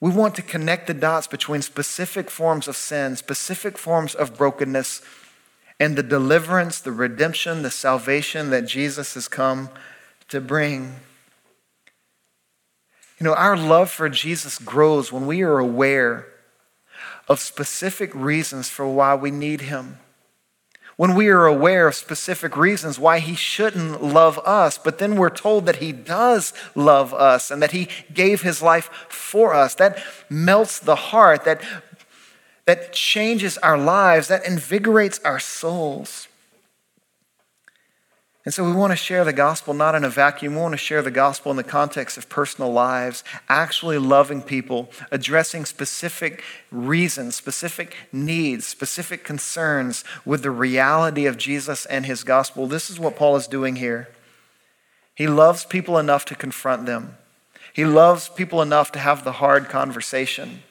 We 0.00 0.10
want 0.10 0.34
to 0.34 0.42
connect 0.42 0.88
the 0.88 0.94
dots 0.94 1.26
between 1.26 1.62
specific 1.62 2.30
forms 2.30 2.68
of 2.68 2.76
sin, 2.76 3.16
specific 3.16 3.78
forms 3.78 4.14
of 4.14 4.36
brokenness, 4.36 5.02
and 5.78 5.96
the 5.96 6.02
deliverance, 6.02 6.80
the 6.80 6.92
redemption, 6.92 7.62
the 7.62 7.70
salvation 7.70 8.50
that 8.50 8.66
Jesus 8.66 9.14
has 9.14 9.28
come 9.28 9.70
to 10.28 10.40
bring. 10.40 10.96
You 13.18 13.24
know, 13.24 13.34
our 13.34 13.56
love 13.56 13.90
for 13.90 14.08
Jesus 14.08 14.58
grows 14.58 15.10
when 15.10 15.26
we 15.26 15.42
are 15.42 15.58
aware 15.58 16.26
of 17.28 17.40
specific 17.40 18.14
reasons 18.14 18.68
for 18.68 18.86
why 18.86 19.14
we 19.14 19.30
need 19.30 19.62
him. 19.62 19.98
When 20.96 21.14
we 21.14 21.28
are 21.28 21.44
aware 21.44 21.88
of 21.88 21.94
specific 21.94 22.56
reasons 22.56 22.98
why 22.98 23.18
he 23.18 23.34
shouldn't 23.34 24.02
love 24.02 24.38
us, 24.46 24.78
but 24.78 24.98
then 24.98 25.16
we're 25.16 25.28
told 25.30 25.66
that 25.66 25.76
he 25.76 25.92
does 25.92 26.54
love 26.74 27.12
us 27.12 27.50
and 27.50 27.62
that 27.62 27.72
he 27.72 27.88
gave 28.12 28.42
his 28.42 28.62
life 28.62 28.90
for 29.08 29.52
us, 29.52 29.74
that 29.74 30.02
melts 30.30 30.78
the 30.78 30.96
heart, 30.96 31.44
that, 31.44 31.62
that 32.64 32.94
changes 32.94 33.58
our 33.58 33.76
lives, 33.76 34.28
that 34.28 34.46
invigorates 34.46 35.20
our 35.22 35.38
souls. 35.38 36.28
And 38.46 38.54
so 38.54 38.64
we 38.64 38.72
want 38.72 38.92
to 38.92 38.96
share 38.96 39.24
the 39.24 39.32
gospel 39.32 39.74
not 39.74 39.96
in 39.96 40.04
a 40.04 40.08
vacuum. 40.08 40.54
We 40.54 40.60
want 40.60 40.74
to 40.74 40.78
share 40.78 41.02
the 41.02 41.10
gospel 41.10 41.50
in 41.50 41.56
the 41.56 41.64
context 41.64 42.16
of 42.16 42.28
personal 42.28 42.72
lives, 42.72 43.24
actually 43.48 43.98
loving 43.98 44.40
people, 44.40 44.88
addressing 45.10 45.64
specific 45.64 46.44
reasons, 46.70 47.34
specific 47.34 47.96
needs, 48.12 48.64
specific 48.64 49.24
concerns 49.24 50.04
with 50.24 50.44
the 50.44 50.52
reality 50.52 51.26
of 51.26 51.36
Jesus 51.36 51.86
and 51.86 52.06
his 52.06 52.22
gospel. 52.22 52.68
This 52.68 52.88
is 52.88 53.00
what 53.00 53.16
Paul 53.16 53.34
is 53.34 53.48
doing 53.48 53.76
here. 53.76 54.10
He 55.16 55.26
loves 55.26 55.64
people 55.64 55.98
enough 55.98 56.24
to 56.26 56.36
confront 56.36 56.86
them, 56.86 57.16
he 57.72 57.84
loves 57.84 58.28
people 58.28 58.62
enough 58.62 58.92
to 58.92 59.00
have 59.00 59.24
the 59.24 59.32
hard 59.32 59.68
conversation. 59.68 60.62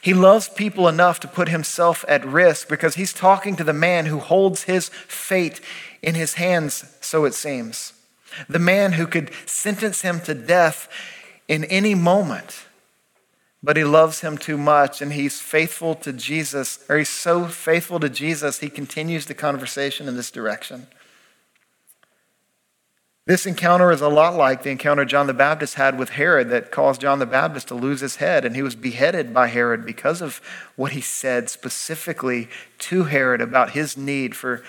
He 0.00 0.12
loves 0.12 0.48
people 0.48 0.88
enough 0.88 1.20
to 1.20 1.28
put 1.28 1.48
himself 1.48 2.04
at 2.08 2.24
risk 2.24 2.68
because 2.68 2.96
he's 2.96 3.12
talking 3.12 3.54
to 3.56 3.62
the 3.62 3.72
man 3.72 4.06
who 4.06 4.18
holds 4.18 4.64
his 4.64 4.88
fate 4.88 5.60
in 6.02 6.14
his 6.14 6.34
hands, 6.34 6.96
so 7.00 7.24
it 7.24 7.34
seems. 7.34 7.92
The 8.48 8.58
man 8.58 8.92
who 8.92 9.06
could 9.06 9.30
sentence 9.46 10.02
him 10.02 10.20
to 10.20 10.34
death 10.34 10.88
in 11.48 11.64
any 11.64 11.94
moment. 11.94 12.64
But 13.62 13.76
he 13.76 13.84
loves 13.84 14.20
him 14.20 14.38
too 14.38 14.56
much 14.56 15.02
and 15.02 15.12
he's 15.12 15.40
faithful 15.40 15.94
to 15.96 16.12
Jesus, 16.12 16.84
or 16.88 16.98
he's 16.98 17.08
so 17.08 17.46
faithful 17.46 17.98
to 18.00 18.08
Jesus, 18.08 18.60
he 18.60 18.70
continues 18.70 19.26
the 19.26 19.34
conversation 19.34 20.06
in 20.06 20.16
this 20.16 20.30
direction. 20.30 20.86
This 23.26 23.44
encounter 23.44 23.92
is 23.92 24.00
a 24.00 24.08
lot 24.08 24.36
like 24.36 24.62
the 24.62 24.70
encounter 24.70 25.04
John 25.04 25.26
the 25.26 25.34
Baptist 25.34 25.74
had 25.74 25.98
with 25.98 26.10
Herod 26.10 26.48
that 26.48 26.70
caused 26.70 27.02
John 27.02 27.18
the 27.18 27.26
Baptist 27.26 27.68
to 27.68 27.74
lose 27.74 28.00
his 28.00 28.16
head, 28.16 28.46
and 28.46 28.56
he 28.56 28.62
was 28.62 28.74
beheaded 28.74 29.34
by 29.34 29.48
Herod 29.48 29.84
because 29.84 30.22
of 30.22 30.40
what 30.76 30.92
he 30.92 31.02
said 31.02 31.50
specifically 31.50 32.48
to 32.78 33.04
Herod 33.04 33.42
about 33.42 33.72
his 33.72 33.98
need 33.98 34.34
for 34.34 34.62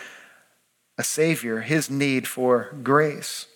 a 0.99 1.03
Savior, 1.03 1.61
his 1.61 1.89
need 1.89 2.27
for 2.27 2.75
grace. 2.83 3.47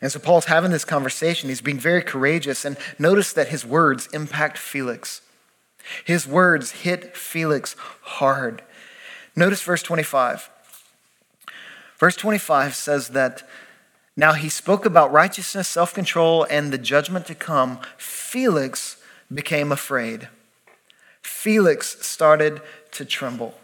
And 0.00 0.12
so 0.12 0.20
Paul's 0.20 0.44
having 0.44 0.70
this 0.70 0.84
conversation. 0.84 1.48
He's 1.48 1.60
being 1.60 1.78
very 1.78 2.02
courageous, 2.02 2.64
and 2.64 2.76
notice 3.00 3.32
that 3.32 3.48
his 3.48 3.66
words 3.66 4.08
impact 4.12 4.58
Felix. 4.58 5.22
His 6.04 6.24
words 6.24 6.70
hit 6.70 7.16
Felix 7.16 7.74
hard. 8.02 8.62
Notice 9.34 9.60
verse 9.62 9.82
25. 9.82 10.48
Verse 11.98 12.16
25 12.16 12.76
says 12.76 13.08
that 13.08 13.42
now 14.16 14.34
he 14.34 14.48
spoke 14.48 14.86
about 14.86 15.10
righteousness, 15.10 15.66
self 15.66 15.92
control, 15.92 16.46
and 16.48 16.72
the 16.72 16.78
judgment 16.78 17.26
to 17.26 17.34
come. 17.34 17.80
Felix 17.96 19.02
became 19.34 19.72
afraid. 19.72 20.28
Felix 21.22 22.06
started 22.06 22.62
to 22.92 23.04
tremble. 23.04 23.58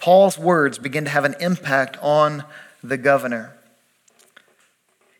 Paul's 0.00 0.38
words 0.38 0.78
begin 0.78 1.04
to 1.04 1.10
have 1.10 1.24
an 1.24 1.36
impact 1.40 1.96
on 2.00 2.44
the 2.82 2.96
governor. 2.96 3.54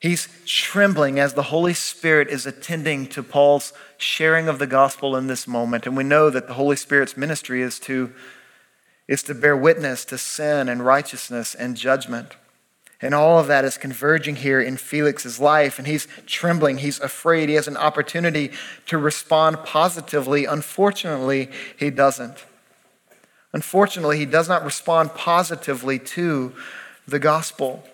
He's 0.00 0.28
trembling 0.46 1.18
as 1.18 1.34
the 1.34 1.44
Holy 1.44 1.74
Spirit 1.74 2.28
is 2.28 2.46
attending 2.46 3.08
to 3.08 3.22
Paul's 3.22 3.72
sharing 3.96 4.46
of 4.46 4.60
the 4.60 4.66
gospel 4.66 5.16
in 5.16 5.26
this 5.26 5.48
moment. 5.48 5.86
And 5.86 5.96
we 5.96 6.04
know 6.04 6.30
that 6.30 6.46
the 6.46 6.54
Holy 6.54 6.76
Spirit's 6.76 7.16
ministry 7.16 7.62
is 7.62 7.78
to 7.80 8.12
is 9.08 9.22
to 9.22 9.34
bear 9.34 9.56
witness 9.56 10.04
to 10.04 10.18
sin 10.18 10.68
and 10.68 10.84
righteousness 10.84 11.54
and 11.54 11.76
judgment. 11.76 12.36
And 13.00 13.14
all 13.14 13.38
of 13.38 13.46
that 13.46 13.64
is 13.64 13.78
converging 13.78 14.36
here 14.36 14.60
in 14.60 14.76
Felix's 14.76 15.40
life, 15.40 15.78
and 15.78 15.86
he's 15.86 16.08
trembling. 16.26 16.78
He's 16.78 17.00
afraid. 17.00 17.48
He 17.48 17.54
has 17.54 17.68
an 17.68 17.76
opportunity 17.76 18.50
to 18.86 18.98
respond 18.98 19.64
positively. 19.64 20.44
Unfortunately, 20.44 21.48
he 21.76 21.90
doesn't. 21.90 22.44
Unfortunately, 23.52 24.18
he 24.18 24.26
does 24.26 24.48
not 24.48 24.64
respond 24.64 25.14
positively 25.14 25.98
to 25.98 26.52
the 27.06 27.18
gospel. 27.18 27.84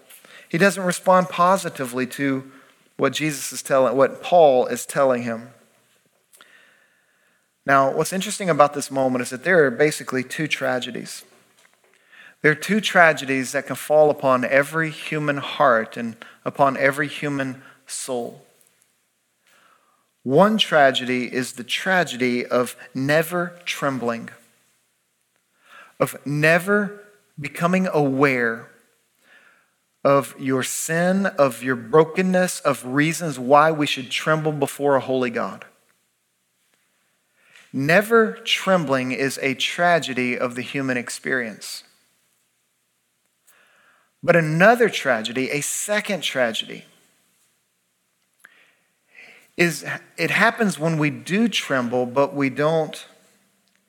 He 0.49 0.59
doesn't 0.59 0.85
respond 0.85 1.29
positively 1.29 2.07
to 2.09 2.51
what 2.97 3.13
Jesus 3.13 3.53
is 3.53 3.63
telling, 3.63 3.97
what 3.97 4.23
Paul 4.23 4.67
is 4.67 4.87
telling 4.87 5.23
him. 5.23 5.51
Now, 7.67 7.91
what's 7.91 8.13
interesting 8.13 8.51
about 8.51 8.75
this 8.75 8.91
moment 8.91 9.23
is 9.23 9.31
that 9.31 9.45
there 9.45 9.65
are 9.65 9.71
basically 9.71 10.23
two 10.23 10.47
tragedies. 10.47 11.25
There 12.43 12.53
are 12.53 12.57
two 12.57 12.81
tragedies 12.81 13.53
that 13.53 13.67
can 13.67 13.77
fall 13.77 14.11
upon 14.11 14.45
every 14.45 14.91
human 14.91 15.39
heart 15.39 15.97
and 15.97 16.17
upon 16.45 16.77
every 16.77 17.09
human 17.09 17.63
soul. 17.87 18.45
One 20.25 20.59
tragedy 20.59 21.33
is 21.33 21.53
the 21.53 21.65
tragedy 21.65 22.45
of 22.45 22.77
never 22.95 23.59
trembling, 23.65 24.31
of 25.99 26.17
never 26.27 27.01
becoming 27.39 27.87
aware 27.87 28.71
of 30.05 30.35
your 30.39 30.63
sin, 30.63 31.27
of 31.27 31.63
your 31.63 31.77
brokenness, 31.77 32.61
of 32.61 32.85
reasons 32.85 33.39
why 33.39 33.71
we 33.71 33.87
should 33.87 34.11
tremble 34.11 34.53
before 34.53 34.97
a 34.97 35.01
holy 35.01 35.31
God. 35.31 35.65
Never 37.73 38.33
trembling 38.45 39.13
is 39.13 39.39
a 39.43 39.55
tragedy 39.55 40.39
of 40.39 40.55
the 40.55 40.63
human 40.63 40.97
experience. 40.97 41.83
But 44.23 44.37
another 44.37 44.89
tragedy, 44.89 45.51
a 45.51 45.61
second 45.61 46.23
tragedy, 46.23 46.85
is 49.57 49.85
it 50.17 50.31
happens 50.31 50.79
when 50.79 50.99
we 50.99 51.11
do 51.11 51.49
tremble, 51.49 52.07
but 52.07 52.35
we 52.35 52.49
don't 52.51 53.07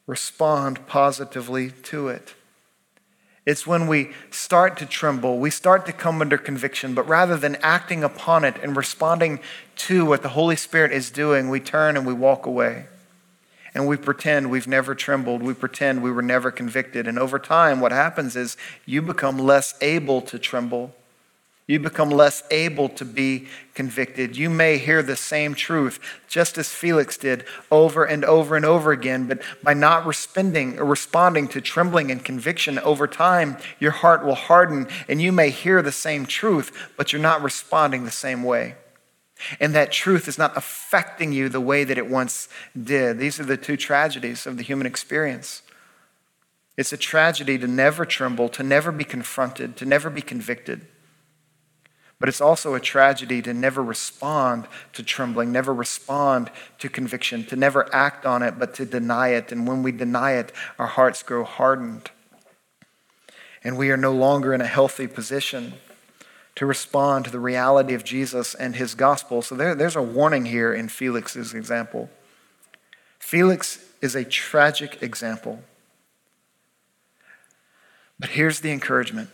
respond 0.08 0.86
positively 0.88 1.72
to 1.72 2.08
it. 2.08 2.36
It's 3.46 3.68
when 3.68 3.88
we 3.88 4.12
start 4.32 4.78
to 4.78 4.86
tremble, 4.86 5.38
we 5.38 5.52
start 5.52 5.86
to 5.86 5.94
come 5.94 6.20
under 6.22 6.38
conviction, 6.38 6.96
but 6.96 7.08
rather 7.08 7.38
than 7.38 7.58
acting 7.58 8.04
upon 8.04 8.44
it 8.44 8.56
and 8.64 8.76
responding 8.76 9.40
to 9.76 10.04
what 10.06 10.24
the 10.24 10.30
Holy 10.30 10.56
Spirit 10.56 10.92
is 10.92 11.12
doing, 11.12 11.50
we 11.50 11.60
turn 11.60 11.96
and 11.96 12.08
we 12.08 12.14
walk 12.14 12.46
away 12.46 12.86
and 13.76 13.88
we 13.88 13.98
pretend 13.98 14.50
we've 14.50 14.70
never 14.70 14.96
trembled. 14.96 15.44
We 15.44 15.54
pretend 15.54 16.02
we 16.02 16.10
were 16.10 16.22
never 16.22 16.50
convicted. 16.50 17.08
And 17.08 17.20
over 17.20 17.38
time, 17.38 17.82
what 17.82 17.92
happens 17.92 18.38
is 18.38 18.56
you 18.86 19.02
become 19.02 19.38
less 19.38 19.76
able 19.82 20.22
to 20.22 20.40
tremble. 20.40 20.96
You 21.68 21.80
become 21.80 22.12
less 22.12 22.44
able 22.52 22.90
to 22.90 23.04
be 23.04 23.48
convicted. 23.74 24.38
You 24.38 24.52
may 24.52 24.78
hear 24.78 25.02
the 25.02 25.16
same 25.16 25.56
truth, 25.56 26.00
just 26.28 26.60
as 26.60 26.70
Felix 26.70 27.18
did, 27.18 27.44
over 27.72 28.06
and 28.06 28.24
over 28.24 28.56
and 28.56 28.64
over 28.64 28.92
again, 28.92 29.28
but 29.28 29.42
by 29.64 29.74
not 29.74 30.06
responding 30.06 30.76
responding 30.76 31.48
to 31.50 31.62
trembling 31.62 32.12
and 32.12 32.24
conviction 32.24 32.78
over 32.80 33.08
time, 33.08 33.58
your 33.80 33.92
heart 33.92 34.24
will 34.24 34.36
harden, 34.36 34.88
and 35.08 35.20
you 35.20 35.32
may 35.32 35.50
hear 35.50 35.82
the 35.82 35.92
same 35.92 36.28
truth, 36.28 36.92
but 36.98 37.12
you're 37.12 37.22
not 37.22 37.42
responding 37.42 38.06
the 38.06 38.12
same 38.12 38.44
way. 38.44 38.76
And 39.60 39.74
that 39.74 39.92
truth 39.92 40.28
is 40.28 40.38
not 40.38 40.56
affecting 40.56 41.34
you 41.34 41.50
the 41.50 41.60
way 41.60 41.84
that 41.84 41.98
it 41.98 42.10
once 42.10 42.48
did. 42.82 43.18
These 43.18 43.40
are 43.40 43.44
the 43.44 43.58
two 43.58 43.76
tragedies 43.76 44.46
of 44.46 44.58
the 44.58 44.64
human 44.64 44.86
experience. 44.86 45.64
It's 46.78 46.94
a 46.94 46.98
tragedy 46.98 47.58
to 47.58 47.68
never 47.68 48.06
tremble, 48.06 48.50
to 48.50 48.64
never 48.64 48.92
be 48.92 49.04
confronted, 49.04 49.76
to 49.78 49.86
never 49.86 50.10
be 50.12 50.22
convicted. 50.22 50.86
But 52.26 52.30
it's 52.30 52.42
also 52.42 52.74
a 52.74 52.80
tragedy 52.80 53.44
to 53.44 53.54
never 53.54 53.84
respond 53.84 54.68
to 54.94 55.04
trembling, 55.04 55.52
never 55.52 55.72
respond 55.72 56.50
to 56.80 56.90
conviction, 56.90 57.46
to 57.46 57.56
never 57.56 57.88
act 57.94 58.26
on 58.26 58.42
it, 58.42 58.58
but 58.58 58.74
to 58.78 58.86
deny 58.88 59.28
it. 59.28 59.52
And 59.52 59.68
when 59.68 59.84
we 59.84 59.92
deny 59.92 60.32
it, 60.32 60.52
our 60.80 60.88
hearts 60.88 61.22
grow 61.22 61.44
hardened. 61.44 62.10
And 63.64 63.78
we 63.78 63.92
are 63.92 63.96
no 63.96 64.12
longer 64.12 64.56
in 64.56 64.62
a 64.62 64.66
healthy 64.66 65.06
position 65.06 65.74
to 66.56 66.66
respond 66.66 67.26
to 67.26 67.32
the 67.32 67.40
reality 67.40 67.94
of 67.94 68.04
Jesus 68.04 68.56
and 68.56 68.76
his 68.76 68.96
gospel. 68.96 69.44
So 69.44 69.54
there, 69.54 69.76
there's 69.76 69.96
a 69.96 70.02
warning 70.02 70.46
here 70.46 70.74
in 70.74 70.90
Felix's 70.90 71.54
example. 71.54 72.10
Felix 73.20 73.86
is 74.02 74.16
a 74.16 74.26
tragic 74.26 75.04
example. 75.04 75.60
But 78.20 78.32
here's 78.32 78.62
the 78.62 78.72
encouragement 78.72 79.30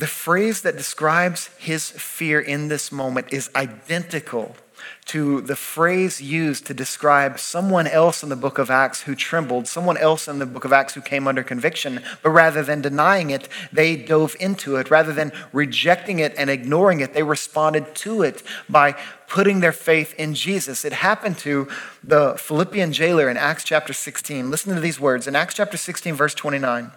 the 0.00 0.06
phrase 0.06 0.62
that 0.62 0.78
describes 0.78 1.50
his 1.58 1.90
fear 1.90 2.40
in 2.40 2.68
this 2.68 2.90
moment 2.90 3.26
is 3.34 3.50
identical 3.54 4.56
to 5.04 5.42
the 5.42 5.56
phrase 5.56 6.22
used 6.22 6.64
to 6.64 6.72
describe 6.72 7.38
someone 7.38 7.86
else 7.86 8.22
in 8.22 8.30
the 8.30 8.36
book 8.36 8.56
of 8.56 8.70
Acts 8.70 9.02
who 9.02 9.14
trembled, 9.14 9.68
someone 9.68 9.98
else 9.98 10.26
in 10.26 10.38
the 10.38 10.46
book 10.46 10.64
of 10.64 10.72
Acts 10.72 10.94
who 10.94 11.02
came 11.02 11.28
under 11.28 11.42
conviction, 11.42 12.02
but 12.22 12.30
rather 12.30 12.62
than 12.62 12.80
denying 12.80 13.28
it, 13.28 13.46
they 13.70 13.94
dove 13.94 14.34
into 14.40 14.76
it. 14.76 14.90
Rather 14.90 15.12
than 15.12 15.32
rejecting 15.52 16.18
it 16.18 16.32
and 16.38 16.48
ignoring 16.48 17.00
it, 17.00 17.12
they 17.12 17.22
responded 17.22 17.94
to 17.96 18.22
it 18.22 18.42
by 18.70 18.92
putting 19.28 19.60
their 19.60 19.70
faith 19.70 20.14
in 20.16 20.32
Jesus. 20.32 20.82
It 20.82 20.94
happened 20.94 21.36
to 21.40 21.68
the 22.02 22.36
Philippian 22.38 22.94
jailer 22.94 23.28
in 23.28 23.36
Acts 23.36 23.64
chapter 23.64 23.92
16. 23.92 24.50
Listen 24.50 24.74
to 24.74 24.80
these 24.80 24.98
words 24.98 25.26
in 25.26 25.36
Acts 25.36 25.52
chapter 25.52 25.76
16, 25.76 26.14
verse 26.14 26.32
29 26.32 26.90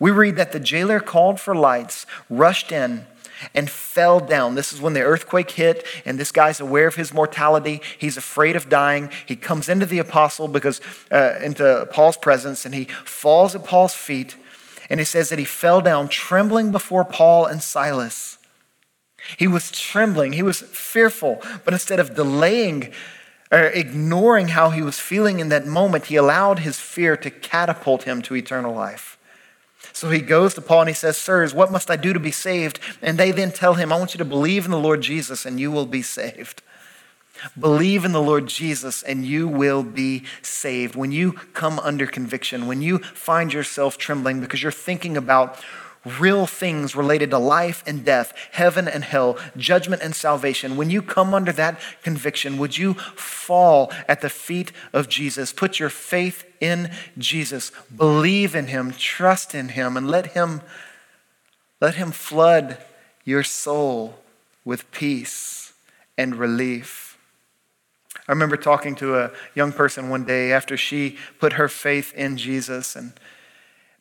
we 0.00 0.10
read 0.10 0.34
that 0.36 0.50
the 0.50 0.58
jailer 0.58 0.98
called 0.98 1.38
for 1.38 1.54
lights, 1.54 2.06
rushed 2.28 2.72
in, 2.72 3.06
and 3.54 3.70
fell 3.70 4.20
down. 4.20 4.54
This 4.54 4.72
is 4.72 4.80
when 4.80 4.94
the 4.94 5.02
earthquake 5.02 5.52
hit, 5.52 5.86
and 6.04 6.18
this 6.18 6.32
guy's 6.32 6.60
aware 6.60 6.86
of 6.86 6.96
his 6.96 7.14
mortality. 7.14 7.80
He's 7.98 8.16
afraid 8.16 8.56
of 8.56 8.68
dying. 8.68 9.10
He 9.26 9.36
comes 9.36 9.68
into 9.68 9.86
the 9.86 9.98
apostle 9.98 10.48
because 10.48 10.80
uh, 11.10 11.38
into 11.42 11.88
Paul's 11.92 12.16
presence, 12.16 12.64
and 12.64 12.74
he 12.74 12.84
falls 13.04 13.54
at 13.54 13.64
Paul's 13.64 13.94
feet. 13.94 14.36
And 14.88 14.98
he 14.98 15.04
says 15.04 15.28
that 15.28 15.38
he 15.38 15.44
fell 15.44 15.80
down, 15.80 16.08
trembling 16.08 16.72
before 16.72 17.04
Paul 17.04 17.46
and 17.46 17.62
Silas. 17.62 18.38
He 19.38 19.46
was 19.46 19.70
trembling. 19.70 20.32
He 20.32 20.42
was 20.42 20.62
fearful, 20.62 21.40
but 21.64 21.72
instead 21.74 22.00
of 22.00 22.14
delaying 22.14 22.92
or 23.52 23.64
ignoring 23.64 24.48
how 24.48 24.70
he 24.70 24.82
was 24.82 24.98
feeling 24.98 25.40
in 25.40 25.48
that 25.50 25.66
moment, 25.66 26.06
he 26.06 26.16
allowed 26.16 26.60
his 26.60 26.78
fear 26.78 27.16
to 27.16 27.30
catapult 27.30 28.04
him 28.04 28.22
to 28.22 28.36
eternal 28.36 28.74
life. 28.74 29.18
So 29.92 30.10
he 30.10 30.20
goes 30.20 30.54
to 30.54 30.60
Paul 30.60 30.80
and 30.80 30.88
he 30.88 30.94
says, 30.94 31.16
Sirs, 31.16 31.54
what 31.54 31.72
must 31.72 31.90
I 31.90 31.96
do 31.96 32.12
to 32.12 32.20
be 32.20 32.30
saved? 32.30 32.80
And 33.02 33.18
they 33.18 33.30
then 33.32 33.50
tell 33.50 33.74
him, 33.74 33.92
I 33.92 33.98
want 33.98 34.14
you 34.14 34.18
to 34.18 34.24
believe 34.24 34.64
in 34.64 34.70
the 34.70 34.78
Lord 34.78 35.00
Jesus 35.00 35.44
and 35.44 35.58
you 35.58 35.70
will 35.70 35.86
be 35.86 36.02
saved. 36.02 36.62
Believe 37.58 38.04
in 38.04 38.12
the 38.12 38.22
Lord 38.22 38.46
Jesus 38.46 39.02
and 39.02 39.24
you 39.24 39.48
will 39.48 39.82
be 39.82 40.24
saved. 40.42 40.94
When 40.94 41.12
you 41.12 41.32
come 41.54 41.78
under 41.78 42.06
conviction, 42.06 42.66
when 42.66 42.82
you 42.82 42.98
find 42.98 43.52
yourself 43.52 43.96
trembling 43.96 44.40
because 44.40 44.62
you're 44.62 44.72
thinking 44.72 45.16
about 45.16 45.58
real 46.04 46.46
things 46.46 46.96
related 46.96 47.30
to 47.30 47.38
life 47.38 47.82
and 47.86 48.04
death, 48.04 48.32
heaven 48.52 48.88
and 48.88 49.04
hell, 49.04 49.36
judgment 49.56 50.02
and 50.02 50.14
salvation, 50.14 50.76
when 50.76 50.90
you 50.90 51.02
come 51.02 51.34
under 51.34 51.52
that 51.52 51.78
conviction, 52.02 52.58
would 52.58 52.78
you 52.78 52.94
fall 52.94 53.92
at 54.08 54.20
the 54.20 54.30
feet 54.30 54.72
of 54.92 55.08
Jesus? 55.08 55.52
Put 55.52 55.78
your 55.78 55.90
faith 55.90 56.44
in 56.60 56.90
Jesus. 57.18 57.70
Believe 57.94 58.54
in 58.54 58.68
him, 58.68 58.92
trust 58.92 59.54
in 59.54 59.70
him, 59.70 59.96
and 59.96 60.08
let 60.08 60.28
him 60.28 60.62
let 61.80 61.94
him 61.94 62.10
flood 62.10 62.76
your 63.24 63.42
soul 63.42 64.18
with 64.64 64.90
peace 64.90 65.72
and 66.18 66.36
relief. 66.36 67.18
I 68.28 68.32
remember 68.32 68.56
talking 68.56 68.94
to 68.96 69.18
a 69.18 69.30
young 69.54 69.72
person 69.72 70.10
one 70.10 70.24
day 70.24 70.52
after 70.52 70.76
she 70.76 71.16
put 71.38 71.54
her 71.54 71.68
faith 71.68 72.12
in 72.14 72.36
Jesus 72.36 72.94
and 72.94 73.12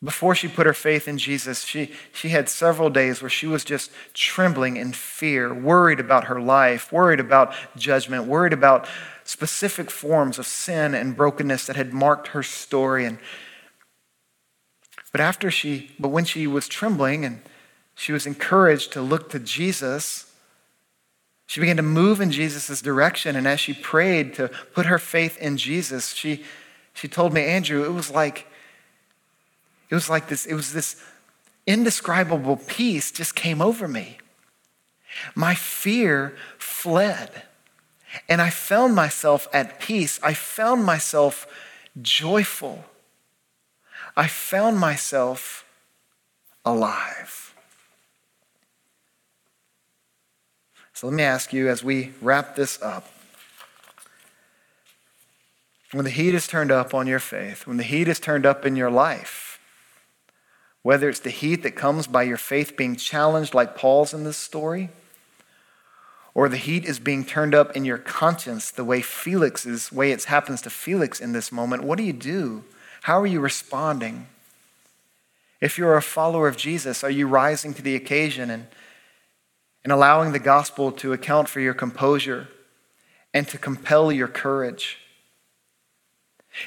before 0.02 0.34
she 0.34 0.48
put 0.48 0.66
her 0.66 0.74
faith 0.74 1.10
in 1.10 1.18
Jesus, 1.18 1.64
she, 1.64 1.92
she 2.14 2.30
had 2.30 2.48
several 2.48 2.90
days 2.90 3.22
where 3.22 3.30
she 3.30 3.48
was 3.48 3.66
just 3.66 3.92
trembling 4.14 4.78
in 4.78 4.94
fear, 4.94 5.54
worried 5.54 6.00
about 6.00 6.26
her 6.26 6.40
life, 6.40 6.92
worried 6.92 7.20
about 7.20 7.54
judgment, 7.76 8.26
worried 8.26 8.54
about 8.54 8.88
specific 9.26 9.92
forms 9.92 10.40
of 10.40 10.48
sin 10.48 10.94
and 10.94 11.18
brokenness 11.18 11.66
that 11.66 11.76
had 11.76 11.94
marked 11.94 12.30
her 12.30 12.42
story. 12.42 13.06
And, 13.06 13.20
but 15.12 15.20
after 15.20 15.52
she, 15.52 15.92
but 16.00 16.10
when 16.10 16.24
she 16.24 16.48
was 16.48 16.70
trembling 16.70 17.26
and 17.26 17.42
she 17.94 18.14
was 18.14 18.26
encouraged 18.26 18.94
to 18.94 19.02
look 19.02 19.30
to 19.32 19.40
Jesus, 19.40 20.32
she 21.46 21.60
began 21.60 21.76
to 21.76 21.84
move 21.84 22.22
in 22.22 22.32
Jesus' 22.32 22.82
direction. 22.82 23.36
And 23.36 23.46
as 23.46 23.60
she 23.60 23.74
prayed 23.74 24.34
to 24.36 24.48
put 24.74 24.86
her 24.86 25.00
faith 25.00 25.38
in 25.40 25.58
Jesus, 25.58 26.14
she, 26.14 26.46
she 26.94 27.10
told 27.10 27.34
me, 27.34 27.44
Andrew, 27.44 27.84
it 27.84 27.92
was 27.92 28.10
like 28.10 28.46
it 29.90 29.96
was 29.96 30.10
like 30.10 30.28
this, 30.28 30.46
it 30.46 30.54
was 30.54 30.74
this 30.74 31.02
indescribable 31.66 32.58
peace 32.58 33.12
just 33.12 33.36
came 33.36 33.62
over 33.62 33.88
me. 33.88 34.18
My 35.36 35.56
fear 35.56 36.36
fled. 36.58 37.44
And 38.28 38.42
I 38.42 38.50
found 38.50 38.96
myself 38.96 39.48
at 39.54 39.80
peace. 39.80 40.20
I 40.24 40.34
found 40.34 40.84
myself 40.84 41.48
joyful. 42.02 42.86
I 44.16 44.28
found 44.28 44.80
myself 44.80 45.66
alive. 46.66 47.54
So 50.94 51.08
let 51.08 51.16
me 51.16 51.24
ask 51.24 51.54
you 51.54 51.70
as 51.70 51.84
we 51.84 52.14
wrap 52.22 52.56
this 52.56 52.82
up 52.82 53.08
when 55.92 56.04
the 56.06 56.12
heat 56.12 56.36
is 56.36 56.46
turned 56.46 56.72
up 56.72 56.94
on 56.94 57.08
your 57.08 57.20
faith, 57.20 57.66
when 57.66 57.78
the 57.78 57.84
heat 57.84 58.08
is 58.08 58.20
turned 58.20 58.46
up 58.46 58.66
in 58.66 58.76
your 58.76 58.92
life, 58.92 59.49
whether 60.82 61.10
it's 61.10 61.20
the 61.20 61.30
heat 61.30 61.64
that 61.64 61.76
comes 61.76 62.08
by 62.08 62.24
your 62.24 62.38
faith 62.38 62.78
being 62.78 62.96
challenged, 62.96 63.54
like 63.54 63.76
Paul's 63.76 64.14
in 64.14 64.24
this 64.24 64.38
story, 64.38 64.90
or 66.34 66.48
the 66.48 66.58
heat 66.58 66.86
is 66.86 67.00
being 67.00 67.26
turned 67.26 67.54
up 67.54 67.76
in 67.76 67.84
your 67.84 67.98
conscience, 67.98 68.72
the 68.72 68.86
way 68.86 69.02
Felix's 69.02 69.92
way 69.92 70.12
it 70.12 70.24
happens 70.26 70.62
to 70.62 70.70
Felix 70.70 71.20
in 71.20 71.34
this 71.34 71.52
moment, 71.52 71.84
what 71.84 71.98
do 71.98 72.04
you 72.04 72.14
do? 72.14 72.64
How 73.04 73.20
are 73.20 73.28
you 73.28 73.40
responding? 73.40 74.28
If 75.60 75.78
you're 75.78 75.98
a 75.98 76.02
follower 76.02 76.48
of 76.48 76.56
Jesus, 76.56 77.04
are 77.04 77.10
you 77.10 77.28
rising 77.28 77.74
to 77.74 77.82
the 77.82 77.96
occasion 77.96 78.50
and, 78.50 78.68
and 79.84 79.92
allowing 79.92 80.32
the 80.32 80.40
gospel 80.40 80.92
to 80.94 81.12
account 81.12 81.50
for 81.50 81.60
your 81.60 81.74
composure 81.74 82.48
and 83.34 83.48
to 83.50 83.58
compel 83.58 84.12
your 84.12 84.30
courage? 84.30 84.98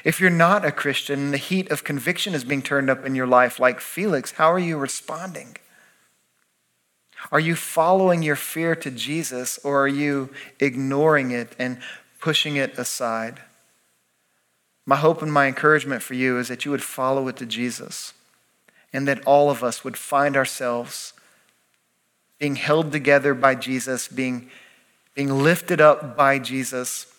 If 0.03 0.19
you're 0.19 0.29
not 0.29 0.65
a 0.65 0.71
Christian, 0.71 1.31
the 1.31 1.37
heat 1.37 1.69
of 1.71 1.83
conviction 1.83 2.33
is 2.33 2.43
being 2.43 2.61
turned 2.61 2.89
up 2.89 3.05
in 3.05 3.15
your 3.15 3.27
life 3.27 3.59
like 3.59 3.79
Felix, 3.79 4.33
how 4.33 4.51
are 4.51 4.59
you 4.59 4.77
responding? 4.77 5.57
Are 7.31 7.39
you 7.39 7.55
following 7.55 8.21
your 8.21 8.35
fear 8.35 8.75
to 8.75 8.91
Jesus 8.91 9.57
or 9.63 9.83
are 9.83 9.87
you 9.87 10.29
ignoring 10.59 11.31
it 11.31 11.55
and 11.57 11.79
pushing 12.19 12.55
it 12.55 12.77
aside? 12.77 13.41
My 14.85 14.97
hope 14.97 15.21
and 15.21 15.31
my 15.31 15.47
encouragement 15.47 16.01
for 16.01 16.13
you 16.13 16.37
is 16.37 16.49
that 16.49 16.65
you 16.65 16.71
would 16.71 16.83
follow 16.83 17.27
it 17.27 17.37
to 17.37 17.45
Jesus 17.45 18.13
and 18.91 19.07
that 19.07 19.25
all 19.25 19.49
of 19.49 19.63
us 19.63 19.83
would 19.83 19.97
find 19.97 20.35
ourselves 20.35 21.13
being 22.39 22.55
held 22.57 22.91
together 22.91 23.33
by 23.33 23.55
Jesus, 23.55 24.07
being, 24.07 24.49
being 25.15 25.43
lifted 25.43 25.79
up 25.79 26.17
by 26.17 26.39
Jesus 26.39 27.12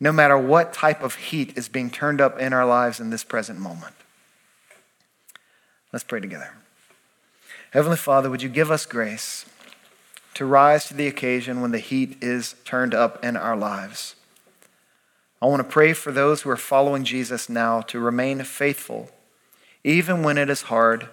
no 0.00 0.12
matter 0.12 0.36
what 0.36 0.72
type 0.72 1.02
of 1.02 1.14
heat 1.14 1.56
is 1.56 1.68
being 1.68 1.90
turned 1.90 2.20
up 2.20 2.38
in 2.38 2.52
our 2.52 2.66
lives 2.66 3.00
in 3.00 3.10
this 3.10 3.24
present 3.24 3.58
moment. 3.58 3.94
Let's 5.92 6.04
pray 6.04 6.20
together. 6.20 6.54
Heavenly 7.70 7.96
Father, 7.96 8.30
would 8.30 8.42
you 8.42 8.48
give 8.48 8.70
us 8.70 8.86
grace 8.86 9.46
to 10.34 10.44
rise 10.44 10.86
to 10.86 10.94
the 10.94 11.06
occasion 11.06 11.60
when 11.60 11.70
the 11.70 11.78
heat 11.78 12.16
is 12.20 12.56
turned 12.64 12.94
up 12.94 13.24
in 13.24 13.36
our 13.36 13.56
lives? 13.56 14.16
I 15.40 15.46
want 15.46 15.60
to 15.60 15.68
pray 15.68 15.92
for 15.92 16.10
those 16.10 16.42
who 16.42 16.50
are 16.50 16.56
following 16.56 17.04
Jesus 17.04 17.48
now 17.48 17.80
to 17.82 18.00
remain 18.00 18.42
faithful, 18.44 19.10
even 19.84 20.22
when 20.22 20.38
it 20.38 20.48
is 20.48 20.62
hard, 20.62 21.08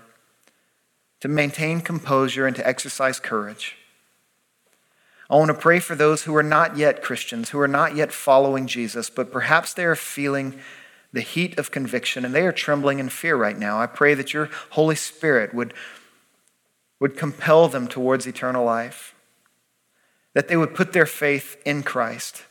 to 1.19 1.27
maintain 1.27 1.81
composure 1.81 2.47
and 2.47 2.55
to 2.55 2.65
exercise 2.65 3.19
courage. 3.19 3.75
I 5.31 5.35
want 5.35 5.47
to 5.47 5.53
pray 5.53 5.79
for 5.79 5.95
those 5.95 6.23
who 6.23 6.35
are 6.35 6.43
not 6.43 6.75
yet 6.75 7.01
Christians, 7.01 7.49
who 7.49 7.59
are 7.61 7.67
not 7.67 7.95
yet 7.95 8.11
following 8.11 8.67
Jesus, 8.67 9.09
but 9.09 9.31
perhaps 9.31 9.73
they 9.73 9.85
are 9.85 9.95
feeling 9.95 10.59
the 11.13 11.21
heat 11.21 11.57
of 11.57 11.71
conviction 11.71 12.25
and 12.25 12.35
they 12.35 12.45
are 12.45 12.51
trembling 12.51 12.99
in 12.99 13.07
fear 13.07 13.37
right 13.37 13.57
now. 13.57 13.79
I 13.79 13.85
pray 13.85 14.13
that 14.13 14.33
your 14.33 14.49
Holy 14.71 14.95
Spirit 14.95 15.53
would, 15.53 15.73
would 16.99 17.15
compel 17.15 17.69
them 17.69 17.87
towards 17.87 18.27
eternal 18.27 18.65
life, 18.65 19.15
that 20.33 20.49
they 20.49 20.57
would 20.57 20.75
put 20.75 20.91
their 20.91 21.05
faith 21.05 21.55
in 21.65 21.83
Christ, 21.83 22.43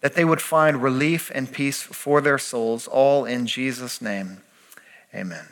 that 0.00 0.14
they 0.14 0.24
would 0.24 0.42
find 0.42 0.82
relief 0.82 1.30
and 1.36 1.52
peace 1.52 1.82
for 1.82 2.20
their 2.20 2.38
souls, 2.38 2.88
all 2.88 3.24
in 3.26 3.46
Jesus' 3.46 4.02
name. 4.02 4.38
Amen. 5.14 5.46